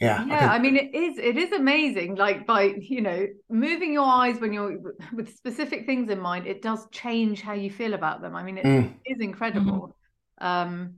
yeah 0.00 0.24
yeah 0.26 0.52
I, 0.52 0.56
I, 0.56 0.58
mean 0.60 0.76
it 0.76 0.94
is 0.94 1.18
it 1.18 1.36
is 1.36 1.52
amazing 1.52 2.14
like 2.14 2.46
by 2.46 2.74
you 2.80 3.00
know 3.00 3.26
moving 3.50 3.92
your 3.92 4.06
eyes 4.06 4.40
when 4.40 4.52
you're 4.52 4.78
with 5.12 5.34
specific 5.34 5.86
things 5.86 6.08
in 6.08 6.20
mind 6.20 6.46
it 6.46 6.62
does 6.62 6.86
change 6.90 7.40
how 7.40 7.54
you 7.54 7.70
feel 7.70 7.94
about 7.94 8.22
them 8.22 8.36
i 8.36 8.42
mean 8.42 8.58
it 8.58 8.64
mm. 8.64 8.94
is 9.04 9.20
incredible 9.20 9.96
mm-hmm. 10.40 10.46
um 10.46 10.94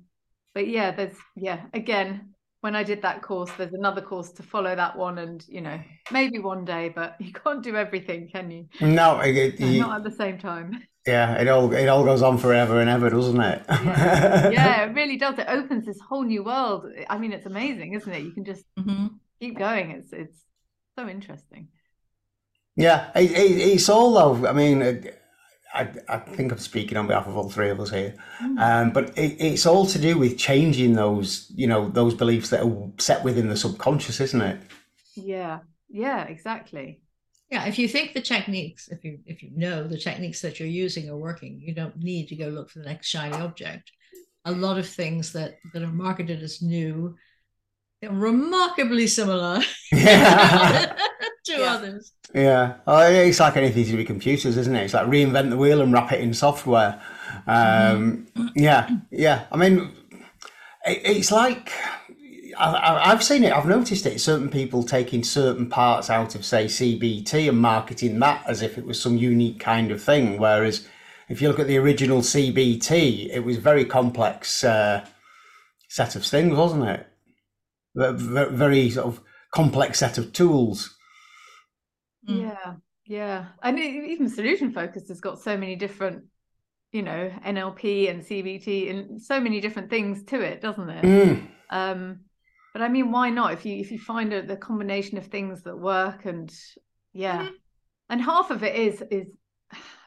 but 0.55 0.69
yeah 0.69 0.91
there's 0.91 1.17
yeah 1.35 1.63
again 1.73 2.30
when 2.61 2.77
i 2.77 2.83
did 2.83 3.03
that 3.03 3.23
course 3.23 3.51
there's 3.59 3.73
another 3.73 4.01
course 4.01 4.31
to 4.31 4.43
follow 4.43 4.75
that 4.75 4.97
one 4.97 5.19
and 5.19 5.45
you 5.49 5.61
know 5.61 5.81
maybe 6.11 6.39
one 6.39 6.65
day 6.65 6.89
but 6.89 7.17
you 7.21 7.33
can't 7.33 7.63
do 7.63 7.77
everything 7.77 8.29
can 8.29 8.51
you 8.51 8.67
no 8.81 9.21
it, 9.21 9.59
you, 9.59 9.81
not 9.81 9.99
at 9.99 10.05
the 10.05 10.17
same 10.17 10.39
time 10.39 10.81
yeah, 11.07 11.41
it 11.41 11.49
all 11.49 11.73
it 11.73 11.87
all 11.89 12.05
goes 12.05 12.23
on 12.23 12.37
forever 12.37 12.81
and 12.81 12.91
ever, 12.91 13.09
doesn't 13.09 13.41
it? 13.41 13.65
yeah. 13.69 14.51
yeah, 14.51 14.85
it 14.85 14.95
really 14.95 15.17
does. 15.17 15.39
It 15.39 15.47
opens 15.49 15.87
this 15.87 15.99
whole 16.01 16.25
new 16.25 16.45
world. 16.45 16.87
I 17.09 17.17
mean, 17.17 17.33
it's 17.33 17.47
amazing, 17.47 17.95
isn't 17.95 18.13
it? 18.13 18.23
You 18.23 18.33
can 18.33 18.45
just 18.45 18.65
mm-hmm. 18.79 19.07
keep 19.41 19.59
going. 19.59 19.93
It's 19.93 20.13
it's 20.13 20.39
so 20.99 21.09
interesting. 21.09 21.69
Yeah, 22.77 23.11
it, 23.15 23.31
it, 23.31 23.59
it's 23.73 23.89
all 23.89 24.13
though. 24.13 24.47
I 24.47 24.53
mean, 24.53 24.83
I 25.75 25.89
I 26.09 26.19
think 26.19 26.53
I'm 26.53 26.59
speaking 26.59 26.97
on 26.99 27.07
behalf 27.07 27.27
of 27.27 27.37
all 27.37 27.51
three 27.51 27.71
of 27.71 27.81
us 27.81 27.91
here, 27.91 28.15
mm-hmm. 28.43 28.59
um, 28.59 28.91
but 28.91 29.17
it, 29.17 29.37
it's 29.39 29.67
all 29.67 29.87
to 29.87 29.99
do 29.99 30.19
with 30.19 30.39
changing 30.39 30.95
those, 30.95 31.51
you 31.55 31.67
know, 31.67 31.89
those 31.89 32.15
beliefs 32.15 32.51
that 32.51 32.65
are 32.65 32.91
set 32.99 33.23
within 33.25 33.49
the 33.49 33.57
subconscious, 33.57 34.21
isn't 34.21 34.41
it? 34.41 34.61
Yeah, 35.15 35.61
yeah, 35.89 36.25
exactly. 36.25 37.01
Yeah, 37.51 37.67
if 37.67 37.79
you 37.79 37.89
think 37.89 38.13
the 38.13 38.21
techniques, 38.21 38.89
if 38.89 39.05
you 39.05 39.19
if 39.27 39.43
you 39.43 39.51
know 39.55 39.87
the 39.87 39.99
techniques 39.99 40.41
that 40.43 40.61
you're 40.61 40.69
using 40.69 41.09
are 41.09 41.17
working, 41.17 41.61
you 41.61 41.75
don't 41.75 41.97
need 41.97 42.29
to 42.29 42.37
go 42.37 42.49
look 42.49 42.71
for 42.71 42.79
the 42.79 42.85
next 42.87 43.09
shiny 43.09 43.37
object. 43.37 43.91
A 44.45 44.53
lot 44.53 44.79
of 44.79 44.89
things 44.89 45.33
that 45.33 45.59
that 45.73 45.83
are 45.83 45.89
marketed 45.89 46.43
as 46.43 46.63
new, 46.63 46.93
they're 47.03 47.17
remarkably 48.03 49.07
similar 49.07 49.61
yeah. 49.93 50.97
to 51.45 51.53
yeah. 51.53 51.75
others. 51.75 52.13
Yeah, 52.33 52.77
oh, 52.87 53.11
it's 53.11 53.41
like 53.41 53.57
anything 53.57 53.85
to 53.85 53.91
do 53.91 53.97
with 53.97 54.07
computers, 54.07 54.57
isn't 54.57 54.77
it? 54.77 54.85
It's 54.85 54.95
like 54.95 55.07
reinvent 55.07 55.51
the 55.51 55.57
wheel 55.57 55.81
and 55.81 55.93
wrap 55.93 56.13
it 56.13 56.21
in 56.21 56.33
software. 56.33 57.01
Um, 57.47 58.29
mm-hmm. 58.37 58.47
Yeah, 58.55 58.89
yeah. 59.11 59.47
I 59.51 59.57
mean, 59.57 59.93
it, 60.87 61.01
it's 61.05 61.33
like 61.33 61.73
I've 62.61 63.23
seen 63.23 63.45
it. 63.45 63.53
I've 63.53 63.67
noticed 63.67 64.07
it. 64.07 64.21
Certain 64.21 64.49
people 64.49 64.83
taking 64.83 65.25
certain 65.25 65.69
parts 65.69 66.11
out 66.11 66.35
of, 66.35 66.45
say, 66.45 66.67
CBT 66.67 67.49
and 67.49 67.59
marketing 67.59 68.19
that 68.21 68.45
as 68.47 68.63
if 68.63 68.77
it 68.77 68.87
was 68.87 69.01
some 69.01 69.17
unique 69.17 69.61
kind 69.61 69.91
of 69.91 70.03
thing. 70.03 70.39
Whereas, 70.39 70.87
if 71.29 71.41
you 71.41 71.49
look 71.49 71.59
at 71.59 71.67
the 71.67 71.79
original 71.79 72.21
CBT, 72.21 73.31
it 73.33 73.41
was 73.41 73.57
a 73.57 73.61
very 73.61 73.85
complex 73.85 74.63
uh, 74.63 75.07
set 75.89 76.17
of 76.17 76.25
things, 76.25 76.57
wasn't 76.57 76.85
it? 76.85 77.07
Very 77.95 78.91
sort 78.91 79.07
of 79.07 79.21
complex 79.53 79.99
set 79.99 80.19
of 80.19 80.33
tools. 80.33 80.97
Hmm. 82.27 82.41
Yeah, 82.41 82.75
yeah, 83.05 83.47
and 83.63 83.79
even 83.79 84.29
solution 84.29 84.73
focused 84.73 85.09
has 85.09 85.21
got 85.21 85.41
so 85.41 85.57
many 85.57 85.77
different, 85.77 86.25
you 86.93 87.03
know, 87.03 87.31
NLP 87.45 88.11
and 88.11 88.23
CBT 88.23 88.91
and 88.91 89.21
so 89.21 89.41
many 89.41 89.61
different 89.61 89.91
things 89.91 90.23
to 90.25 90.41
it, 90.41 90.61
doesn't 90.61 90.91
it? 90.91 91.05
Mm. 91.05 91.49
Um, 91.71 92.21
but 92.73 92.83
I 92.83 92.89
mean, 92.89 93.11
why 93.11 93.31
not? 93.31 93.53
If 93.53 93.67
you 93.67 93.77
if 93.79 93.91
you 93.91 93.99
find 93.99 94.33
a, 94.33 94.43
the 94.43 94.57
combination 94.57 95.19
of 95.19 95.27
things 95.27 95.63
that 95.63 95.77
work, 95.77 96.25
and 96.25 96.53
yeah, 97.13 97.43
mm-hmm. 97.43 97.55
and 98.11 98.23
half 98.23 98.51
of 98.51 98.63
it 98.63 98.77
is 98.77 99.03
is 99.11 99.27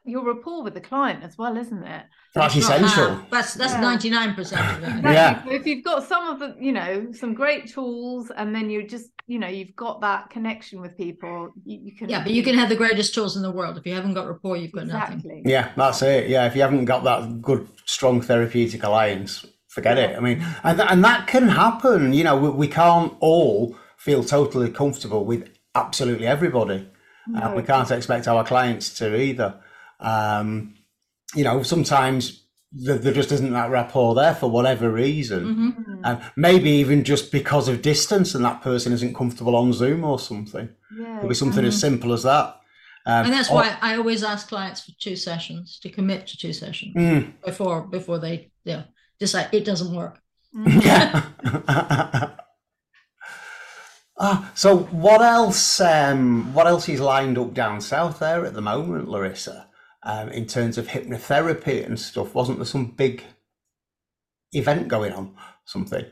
your 0.06 0.26
rapport 0.26 0.64
with 0.64 0.74
the 0.74 0.82
client 0.82 1.24
as 1.24 1.38
well, 1.38 1.56
isn't 1.58 1.84
it? 1.84 2.06
That's 2.36 2.56
essential. 2.56 3.20
That's 3.32 3.54
that's 3.54 3.74
ninety 3.76 4.10
nine 4.10 4.34
percent 4.36 4.62
of 4.62 4.84
it. 4.84 4.98
Exactly. 4.98 5.14
Yeah. 5.14 5.44
So 5.44 5.52
if 5.52 5.66
you've 5.66 5.84
got 5.84 6.04
some 6.04 6.28
of 6.28 6.40
the, 6.40 6.56
you 6.60 6.72
know, 6.72 7.12
some 7.14 7.34
great 7.34 7.72
tools, 7.72 8.32
and 8.36 8.54
then 8.54 8.70
you 8.70 8.86
just, 8.86 9.12
you 9.28 9.40
know, 9.40 9.48
you've 9.48 9.76
got 9.76 10.02
that 10.02 10.30
connection 10.30 10.82
with 10.82 10.98
people, 10.98 11.54
you, 11.64 11.80
you, 11.84 11.96
can. 11.96 12.10
Yeah, 12.10 12.24
but 12.24 12.34
you 12.34 12.44
can 12.44 12.56
have 12.56 12.70
the 12.70 12.76
greatest 12.76 13.14
tools 13.14 13.38
in 13.38 13.44
the 13.44 13.52
world. 13.52 13.78
If 13.78 13.86
you 13.86 13.94
haven't 13.94 14.14
got 14.14 14.28
rapport, 14.28 14.58
you've 14.58 14.72
got 14.72 14.84
exactly. 14.84 15.16
nothing. 15.16 15.44
Yeah, 15.46 15.72
that's 15.78 16.02
it. 16.02 16.30
Yeah, 16.30 16.46
if 16.48 16.56
you 16.56 16.62
haven't 16.62 16.86
got 16.86 17.04
that 17.04 17.42
good, 17.42 17.68
strong 17.86 18.20
therapeutic 18.20 18.84
alliance, 18.84 19.46
forget 19.68 19.98
it. 19.98 20.18
I 20.18 20.20
mean, 20.20 20.46
and, 20.64 20.82
and 20.82 21.04
that 21.06 21.28
can 21.28 21.48
happen. 21.48 22.14
You 22.14 22.26
know, 22.26 22.36
we, 22.36 22.50
we 22.50 22.68
can't 22.68 23.14
all 23.20 23.76
feel 23.98 24.24
totally 24.24 24.70
comfortable 24.70 25.24
with 25.24 25.50
absolutely 25.76 26.28
everybody. 26.28 26.90
No. 27.28 27.40
Uh, 27.40 27.56
we 27.56 27.64
can't 27.64 27.90
expect 27.90 28.28
our 28.28 28.44
clients 28.44 28.94
to 28.96 29.16
either. 29.16 29.56
Um, 30.04 30.76
you 31.36 31.44
know, 31.44 31.64
sometimes 31.64 32.44
there, 32.72 32.98
there, 32.98 33.14
just 33.14 33.32
isn't 33.32 33.54
that 33.54 33.70
rapport 33.70 34.16
there 34.16 34.36
for 34.36 34.50
whatever 34.50 34.92
reason. 34.92 35.46
Mm-hmm. 35.46 36.06
Uh, 36.06 36.20
maybe 36.36 36.70
even 36.70 37.04
just 37.04 37.32
because 37.32 37.68
of 37.68 37.82
distance 37.82 38.36
and 38.36 38.44
that 38.44 38.62
person 38.62 38.94
isn't 38.94 39.16
comfortable 39.16 39.56
on 39.56 39.74
Zoom 39.74 40.04
or 40.04 40.20
something. 40.20 40.70
Yeah, 40.98 41.18
It'll 41.18 41.30
be 41.30 41.36
something 41.36 41.60
mm-hmm. 41.60 41.68
as 41.68 41.80
simple 41.80 42.14
as 42.14 42.24
that. 42.24 42.60
Um, 43.06 43.26
and 43.26 43.34
that's 43.34 43.50
or, 43.50 43.56
why 43.56 43.78
I 43.82 43.98
always 43.98 44.24
ask 44.24 44.48
clients 44.48 44.82
for 44.82 44.92
two 45.00 45.16
sessions 45.16 45.80
to 45.82 45.90
commit 45.90 46.26
to 46.28 46.38
two 46.38 46.54
sessions 46.54 46.96
mm. 46.96 47.34
before 47.46 47.82
before 47.82 48.18
they 48.18 48.50
yeah 48.64 48.84
decide 49.20 49.50
it 49.52 49.66
doesn't 49.66 49.94
work. 49.94 50.20
Yeah. 50.66 51.26
ah, 54.18 54.52
so 54.56 54.78
what 54.78 55.22
else? 55.22 55.82
Um, 55.82 56.54
what 56.54 56.66
else 56.66 56.88
is 56.88 57.02
lined 57.02 57.38
up 57.38 57.54
down 57.54 57.82
south 57.82 58.20
there 58.20 58.46
at 58.46 58.54
the 58.54 58.62
moment, 58.62 59.10
Larissa? 59.10 59.68
Um, 60.06 60.30
in 60.30 60.46
terms 60.46 60.78
of 60.78 60.88
hypnotherapy 60.88 61.86
and 61.86 61.98
stuff, 61.98 62.36
wasn't 62.36 62.58
there 62.58 62.66
some 62.66 62.88
big 62.88 63.24
event 64.52 64.90
going 64.90 65.14
on? 65.14 65.36
Something. 65.66 66.06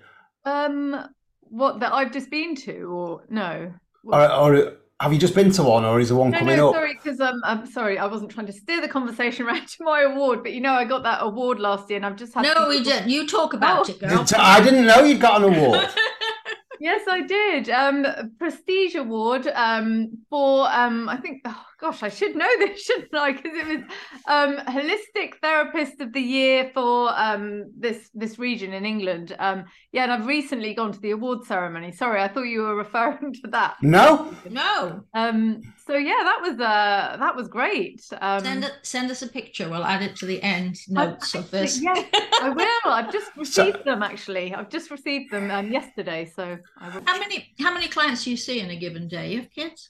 Um, 0.46 1.10
what 1.42 1.82
that 1.82 1.94
I've 1.94 2.14
just 2.14 2.30
been 2.30 2.56
to, 2.56 2.84
or 2.84 3.24
no? 3.30 3.74
Or, 4.06 4.32
or 4.32 4.78
have 5.02 5.12
you 5.12 5.20
just 5.20 5.36
been 5.36 5.52
to 5.52 5.64
one, 5.64 5.84
or 5.84 6.00
is 6.00 6.10
there 6.10 6.18
one 6.18 6.30
no, 6.32 6.40
coming 6.40 6.58
no, 6.58 6.70
up? 6.70 6.76
Sorry, 6.76 6.94
because 6.94 7.20
um, 7.20 7.42
I'm 7.44 7.66
sorry, 7.66 7.98
I 7.98 8.06
wasn't 8.06 8.32
trying 8.32 8.46
to 8.46 8.54
steer 8.54 8.82
the 8.82 8.88
conversation 8.88 9.46
around 9.48 9.68
to 9.68 9.84
my 9.84 10.02
award, 10.02 10.44
but 10.44 10.54
you 10.54 10.62
know, 10.62 10.74
I 10.74 10.86
got 10.86 11.04
that 11.04 11.20
award 11.22 11.60
last 11.60 11.90
year, 11.90 11.98
and 11.98 12.06
I've 12.06 12.16
just 12.16 12.34
had. 12.34 12.44
No, 12.44 12.70
we 12.70 12.84
did. 12.84 13.10
You 13.10 13.28
talk 13.28 13.54
about 13.54 13.90
oh. 13.90 13.92
it, 13.92 14.00
girl. 14.00 14.26
I 14.38 14.62
didn't 14.62 14.86
know 14.86 15.04
you'd 15.04 15.20
got 15.20 15.44
an 15.44 15.54
award. 15.54 15.90
yes, 16.80 17.02
I 17.10 17.22
did. 17.22 17.70
Um, 17.70 18.06
prestige 18.38 18.96
award. 18.96 19.48
Um, 19.48 20.20
for 20.30 20.70
um, 20.72 21.10
I 21.10 21.18
think. 21.18 21.42
Oh, 21.46 21.66
gosh, 21.82 22.04
I 22.04 22.10
should 22.10 22.36
know 22.36 22.50
this, 22.60 22.84
shouldn't 22.84 23.14
I? 23.14 23.34
Because 23.34 23.52
it 23.54 23.68
was 23.68 23.82
um, 24.28 24.58
holistic 24.68 25.34
therapist 25.42 26.00
of 26.00 26.14
the 26.14 26.22
year 26.22 26.72
for 26.74 27.12
um, 27.14 27.72
this 27.78 28.10
this 28.14 28.40
region 28.40 28.74
in 28.74 28.86
England. 28.86 29.36
Um, 29.40 29.66
yeah, 29.92 30.04
and 30.04 30.12
I've 30.12 30.28
recently 30.28 30.74
gone 30.74 30.94
to 30.94 31.00
the 31.00 31.12
award 31.12 31.44
ceremony. 31.46 31.92
Sorry, 31.92 32.22
I 32.22 32.28
thought 32.28 32.44
you 32.44 32.62
were 32.62 32.76
referring 32.86 33.34
to 33.34 33.48
that. 33.50 33.78
No, 33.82 34.34
no. 34.50 35.04
Um, 35.14 35.62
so 35.86 35.96
yeah, 35.96 36.22
that 36.24 36.40
was 36.42 36.60
uh, 36.60 37.18
that 37.20 37.36
was 37.36 37.48
great. 37.48 38.02
Um, 38.22 38.44
send 38.44 38.64
it, 38.64 38.74
send 38.84 39.12
us 39.12 39.22
a 39.24 39.28
picture. 39.28 39.70
We'll 39.70 39.84
add 39.84 40.04
it 40.04 40.16
to 40.18 40.26
the 40.26 40.42
end 40.44 40.78
notes 40.88 41.34
of 41.36 41.50
this. 41.52 41.82
Yes, 41.82 42.08
I 42.42 42.50
will. 42.56 42.92
I've 42.92 43.12
just 43.12 43.36
received 43.36 43.80
so, 43.80 43.84
them 43.84 44.04
actually. 44.04 44.54
I've 44.54 44.70
just 44.70 44.92
received 44.92 45.32
them 45.32 45.50
um, 45.50 45.72
yesterday. 45.72 46.32
So 46.34 46.58
I 46.78 46.90
will. 46.90 47.02
How 47.06 47.20
many 47.20 47.54
how 47.60 47.74
many 47.74 47.88
clients 47.88 48.24
do 48.24 48.32
you 48.32 48.38
see 48.38 48.60
in 48.60 48.70
a 48.70 48.76
given 48.76 49.08
day? 49.08 49.32
You 49.32 49.40
have 49.42 49.52
kids? 49.52 49.90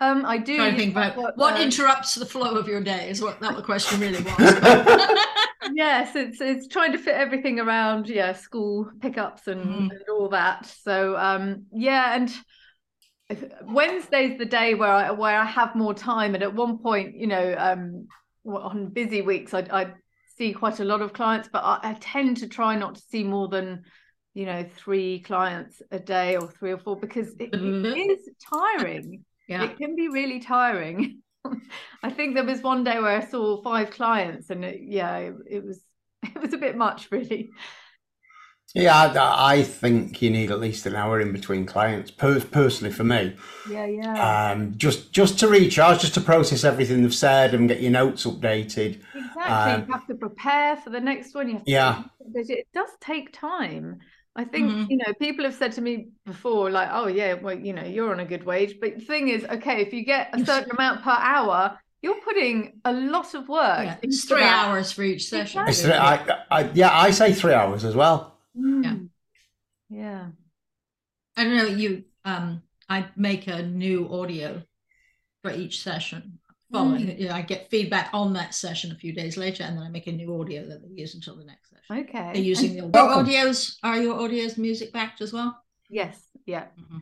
Um, 0.00 0.26
I 0.26 0.38
do. 0.38 0.58
To 0.58 0.76
think 0.76 0.92
about 0.92 1.16
what, 1.16 1.38
what 1.38 1.54
uh, 1.54 1.62
interrupts 1.62 2.14
the 2.14 2.26
flow 2.26 2.56
of 2.56 2.68
your 2.68 2.82
day 2.82 3.08
is 3.08 3.22
what 3.22 3.40
that 3.40 3.56
the 3.56 3.62
question 3.62 3.98
really 3.98 4.22
was. 4.22 4.36
yes, 5.74 6.14
it's 6.14 6.40
it's 6.40 6.68
trying 6.68 6.92
to 6.92 6.98
fit 6.98 7.14
everything 7.14 7.60
around 7.60 8.08
yeah 8.08 8.34
school 8.34 8.90
pickups 9.00 9.46
and, 9.46 9.64
mm. 9.64 9.90
and 9.90 10.02
all 10.10 10.28
that. 10.28 10.66
So 10.66 11.16
um, 11.16 11.64
yeah, 11.72 12.14
and 12.14 12.32
Wednesday's 13.62 14.38
the 14.38 14.44
day 14.44 14.74
where 14.74 14.90
I 14.90 15.10
where 15.12 15.38
I 15.38 15.46
have 15.46 15.74
more 15.74 15.94
time, 15.94 16.34
and 16.34 16.42
at 16.42 16.54
one 16.54 16.78
point, 16.78 17.16
you 17.16 17.26
know, 17.26 17.54
um, 17.56 18.06
on 18.46 18.88
busy 18.88 19.22
weeks, 19.22 19.54
I 19.54 19.60
I 19.72 19.94
see 20.36 20.52
quite 20.52 20.80
a 20.80 20.84
lot 20.84 21.00
of 21.00 21.14
clients, 21.14 21.48
but 21.50 21.64
I, 21.64 21.78
I 21.82 21.96
tend 22.00 22.38
to 22.38 22.48
try 22.48 22.76
not 22.76 22.96
to 22.96 23.02
see 23.08 23.24
more 23.24 23.48
than 23.48 23.84
you 24.34 24.44
know 24.44 24.66
three 24.76 25.20
clients 25.20 25.80
a 25.90 25.98
day 25.98 26.36
or 26.36 26.48
three 26.48 26.72
or 26.72 26.78
four 26.78 26.96
because 26.96 27.28
it, 27.38 27.44
it 27.44 27.52
mm-hmm. 27.52 28.10
is 28.10 28.28
tiring. 28.52 29.24
Yeah, 29.48 29.64
it 29.64 29.76
can 29.76 29.94
be 29.96 30.08
really 30.08 30.40
tiring. 30.40 31.22
I 32.02 32.10
think 32.10 32.34
there 32.34 32.44
was 32.44 32.60
one 32.60 32.84
day 32.84 32.98
where 33.00 33.16
I 33.16 33.24
saw 33.24 33.62
five 33.62 33.90
clients, 33.90 34.50
and 34.50 34.64
it, 34.64 34.80
yeah, 34.82 35.16
it, 35.18 35.34
it 35.48 35.64
was 35.64 35.80
it 36.22 36.40
was 36.40 36.52
a 36.52 36.58
bit 36.58 36.76
much, 36.76 37.10
really. 37.10 37.50
Yeah, 38.74 38.94
I, 38.94 39.54
I, 39.54 39.62
think 39.62 40.20
you 40.20 40.28
need 40.28 40.50
at 40.50 40.58
least 40.60 40.84
an 40.86 40.96
hour 40.96 41.20
in 41.20 41.32
between 41.32 41.64
clients. 41.64 42.10
Per- 42.10 42.40
personally, 42.40 42.92
for 42.92 43.04
me. 43.04 43.34
Yeah, 43.70 43.86
yeah. 43.86 44.50
Um, 44.50 44.74
just 44.76 45.12
just 45.12 45.38
to 45.38 45.48
recharge, 45.48 46.00
just 46.00 46.14
to 46.14 46.20
process 46.20 46.64
everything 46.64 47.02
they've 47.02 47.14
said 47.14 47.54
and 47.54 47.68
get 47.68 47.80
your 47.80 47.92
notes 47.92 48.26
updated. 48.26 49.00
Exactly. 49.14 49.42
Um, 49.44 49.86
you 49.86 49.92
have 49.92 50.06
to 50.08 50.14
prepare 50.16 50.76
for 50.76 50.90
the 50.90 51.00
next 51.00 51.34
one. 51.34 51.48
You 51.48 51.54
have 51.54 51.64
to 51.64 51.70
yeah. 51.70 52.02
it 52.34 52.66
does 52.74 52.90
take 53.00 53.32
time. 53.32 54.00
I 54.36 54.44
think 54.44 54.70
mm-hmm. 54.70 54.90
you 54.90 54.98
know 54.98 55.12
people 55.18 55.44
have 55.44 55.54
said 55.54 55.72
to 55.72 55.80
me 55.80 56.08
before, 56.26 56.70
like, 56.70 56.88
"Oh 56.92 57.06
yeah, 57.06 57.34
well, 57.34 57.58
you 57.58 57.72
know, 57.72 57.84
you're 57.84 58.12
on 58.12 58.20
a 58.20 58.24
good 58.24 58.44
wage." 58.44 58.76
But 58.80 58.96
the 58.96 59.04
thing 59.04 59.28
is, 59.28 59.44
okay, 59.44 59.80
if 59.80 59.92
you 59.92 60.04
get 60.04 60.28
a 60.32 60.44
certain 60.44 60.72
amount 60.72 61.02
per 61.02 61.16
hour, 61.18 61.78
you're 62.02 62.20
putting 62.20 62.80
a 62.84 62.92
lot 62.92 63.34
of 63.34 63.48
work. 63.48 63.84
Yeah, 63.84 63.96
it's 64.02 64.26
three 64.26 64.40
that. 64.40 64.66
hours 64.66 64.92
for 64.92 65.02
each 65.02 65.28
session. 65.28 65.66
Exactly. 65.66 66.34
I, 66.50 66.60
I, 66.60 66.70
yeah, 66.74 66.96
I 66.96 67.10
say 67.10 67.32
three 67.32 67.54
hours 67.54 67.84
as 67.84 67.96
well. 67.96 68.38
Mm. 68.56 68.84
Yeah. 68.84 69.98
Yeah. 69.98 70.26
I 71.36 71.44
don't 71.44 71.56
know. 71.56 71.64
You, 71.64 72.04
um, 72.24 72.62
I 72.88 73.06
make 73.16 73.46
a 73.46 73.62
new 73.62 74.12
audio 74.12 74.62
for 75.42 75.50
each 75.50 75.82
session. 75.82 76.38
Following, 76.72 77.06
mm. 77.06 77.18
you 77.18 77.28
know, 77.28 77.34
I 77.34 77.42
get 77.42 77.70
feedback 77.70 78.10
on 78.12 78.32
that 78.32 78.52
session 78.52 78.90
a 78.90 78.96
few 78.96 79.12
days 79.12 79.36
later, 79.36 79.62
and 79.62 79.76
then 79.76 79.84
I 79.84 79.88
make 79.88 80.08
a 80.08 80.12
new 80.12 80.40
audio 80.40 80.66
that 80.66 80.82
they 80.82 81.00
use 81.00 81.14
until 81.14 81.36
the 81.36 81.44
next 81.44 81.70
session. 81.70 82.04
Okay. 82.08 82.32
They're 82.32 82.42
using 82.42 82.74
the 82.74 82.82
audios. 82.82 83.76
Are 83.84 84.02
your 84.02 84.16
audios 84.16 84.58
music 84.58 84.92
backed 84.92 85.20
as 85.20 85.32
well? 85.32 85.62
Yes. 85.88 86.20
Yeah. 86.44 86.64
Mm-hmm 86.80 86.98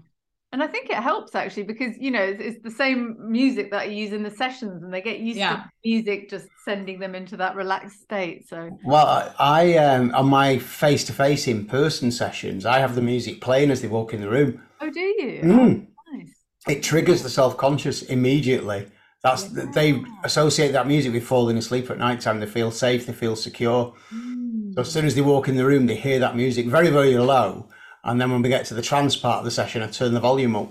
and 0.55 0.63
I 0.63 0.69
think 0.69 0.89
it 0.89 0.99
helps 0.99 1.35
actually 1.35 1.65
because 1.65 1.99
you 1.99 2.13
know 2.13 2.23
it's, 2.23 2.41
it's, 2.41 2.63
the 2.63 2.71
same 2.71 3.17
music 3.19 3.73
that 3.73 3.81
I 3.81 3.85
use 3.87 4.13
in 4.13 4.23
the 4.23 4.31
sessions, 4.31 4.85
and 4.85 4.95
they 4.95 5.03
get 5.03 5.19
used 5.19 5.37
yeah. 5.37 5.57
to 5.57 5.71
music 5.85 6.31
just 6.31 6.47
sending 6.65 7.01
them 7.01 7.17
into 7.17 7.37
that 7.39 7.57
relaxed 7.57 8.03
state. 8.03 8.49
So 8.49 8.71
well, 8.85 9.05
I, 9.05 9.33
I 9.41 9.77
um, 9.79 10.15
on 10.15 10.27
my 10.27 10.59
face 10.59 11.03
to 11.07 11.13
face 11.13 11.49
in 11.49 11.67
person 11.67 12.13
sessions, 12.13 12.65
I 12.65 12.79
have 12.79 12.95
the 12.95 13.03
music 13.03 13.41
playing 13.41 13.73
as 13.73 13.83
they 13.83 13.89
walk 13.89 14.15
in 14.15 14.21
the 14.21 14.29
room. 14.31 14.63
Oh, 14.81 14.89
do 14.91 15.01
you? 15.01 15.41
Mm. 15.43 15.87
Oh, 15.89 16.17
nice. 16.17 16.37
It 16.69 16.85
triggers 16.85 17.25
the 17.25 17.31
self 17.31 17.57
conscious 17.57 18.03
immediately. 18.03 18.87
That's 19.25 19.51
yeah. 19.51 19.65
they 19.75 20.05
associate 20.23 20.71
that 20.73 20.87
music 20.87 21.13
with 21.13 21.25
falling 21.25 21.59
asleep 21.59 21.91
at 21.91 21.99
night 21.99 22.21
time. 22.21 22.39
They 22.39 22.47
feel 22.47 22.71
safe. 22.71 23.07
They 23.07 23.13
feel 23.13 23.35
secure. 23.35 23.93
Mm. 24.15 24.75
So 24.75 24.83
as 24.83 24.93
soon 24.93 25.07
as 25.07 25.17
they 25.17 25.23
walk 25.23 25.49
in 25.49 25.57
the 25.57 25.67
room, 25.67 25.87
they 25.87 25.97
hear 25.97 26.21
that 26.21 26.37
music 26.37 26.67
very 26.67 26.91
very 26.91 27.17
low 27.19 27.69
and 28.05 28.21
then 28.21 28.31
when 28.31 28.43
we 28.43 28.51
get 28.51 28.67
to 28.67 28.75
the 28.75 28.83
trance 28.83 29.17
part 29.17 29.39
of 29.39 29.45
the 29.45 29.51
session, 29.51 29.83
I 29.83 29.87
turn 29.87 30.13
the 30.13 30.21
volume 30.21 30.55
up. 30.55 30.71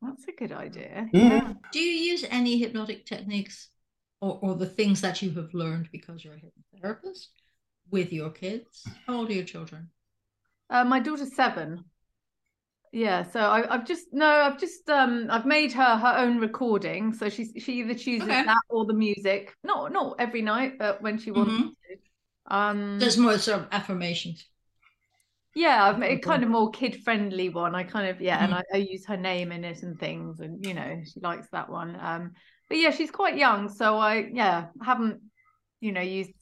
That's 0.00 0.26
a 0.26 0.32
good 0.32 0.52
idea. 0.52 1.08
Mm. 1.12 1.30
Yeah. 1.30 1.52
Do 1.70 1.78
you 1.78 1.92
use 2.12 2.24
any 2.30 2.58
hypnotic 2.58 3.04
techniques 3.04 3.68
or, 4.20 4.38
or 4.42 4.54
the 4.54 4.66
things 4.66 5.02
that 5.02 5.20
you 5.20 5.30
have 5.32 5.52
learned 5.52 5.90
because 5.92 6.24
you're 6.24 6.34
a 6.34 6.38
hypnotherapist 6.38 7.26
with 7.90 8.12
your 8.12 8.30
kids? 8.30 8.86
How 9.06 9.18
old 9.18 9.30
are 9.30 9.34
your 9.34 9.44
children? 9.44 9.90
Uh, 10.70 10.84
my 10.84 10.98
daughter's 10.98 11.34
seven. 11.34 11.84
Yeah, 12.96 13.24
so 13.24 13.40
I, 13.40 13.66
have 13.70 13.86
just 13.86 14.06
no, 14.12 14.26
I've 14.26 14.58
just 14.58 14.88
um, 14.88 15.26
I've 15.28 15.44
made 15.44 15.70
her 15.74 15.98
her 15.98 16.14
own 16.16 16.38
recording, 16.38 17.12
so 17.12 17.28
she 17.28 17.44
she 17.60 17.80
either 17.80 17.92
chooses 17.92 18.26
okay. 18.26 18.42
that 18.42 18.62
or 18.70 18.86
the 18.86 18.94
music. 18.94 19.54
Not 19.62 19.92
not 19.92 20.16
every 20.18 20.40
night, 20.40 20.78
but 20.78 21.02
when 21.02 21.18
she 21.18 21.30
wants 21.30 21.52
mm-hmm. 21.52 21.66
to. 21.66 22.56
Um, 22.56 22.98
There's 22.98 23.18
more 23.18 23.36
sort 23.36 23.60
of 23.60 23.68
affirmations. 23.70 24.46
Yeah, 25.54 25.84
I've 25.84 25.98
made 25.98 26.16
a 26.16 26.22
kind 26.22 26.42
of 26.42 26.48
more 26.48 26.70
kid 26.70 27.04
friendly 27.04 27.50
one. 27.50 27.74
I 27.74 27.82
kind 27.82 28.08
of 28.08 28.22
yeah, 28.22 28.38
mm. 28.38 28.44
and 28.44 28.54
I, 28.54 28.62
I, 28.72 28.76
use 28.78 29.04
her 29.04 29.18
name 29.18 29.52
in 29.52 29.62
it 29.62 29.82
and 29.82 30.00
things, 30.00 30.40
and 30.40 30.64
you 30.64 30.72
know 30.72 31.02
she 31.04 31.20
likes 31.20 31.48
that 31.52 31.68
one. 31.68 31.98
Um, 32.00 32.32
but 32.70 32.78
yeah, 32.78 32.92
she's 32.92 33.10
quite 33.10 33.36
young, 33.36 33.68
so 33.68 33.98
I 33.98 34.26
yeah 34.32 34.68
haven't 34.82 35.20
you 35.80 35.92
know 35.92 36.00
used 36.00 36.32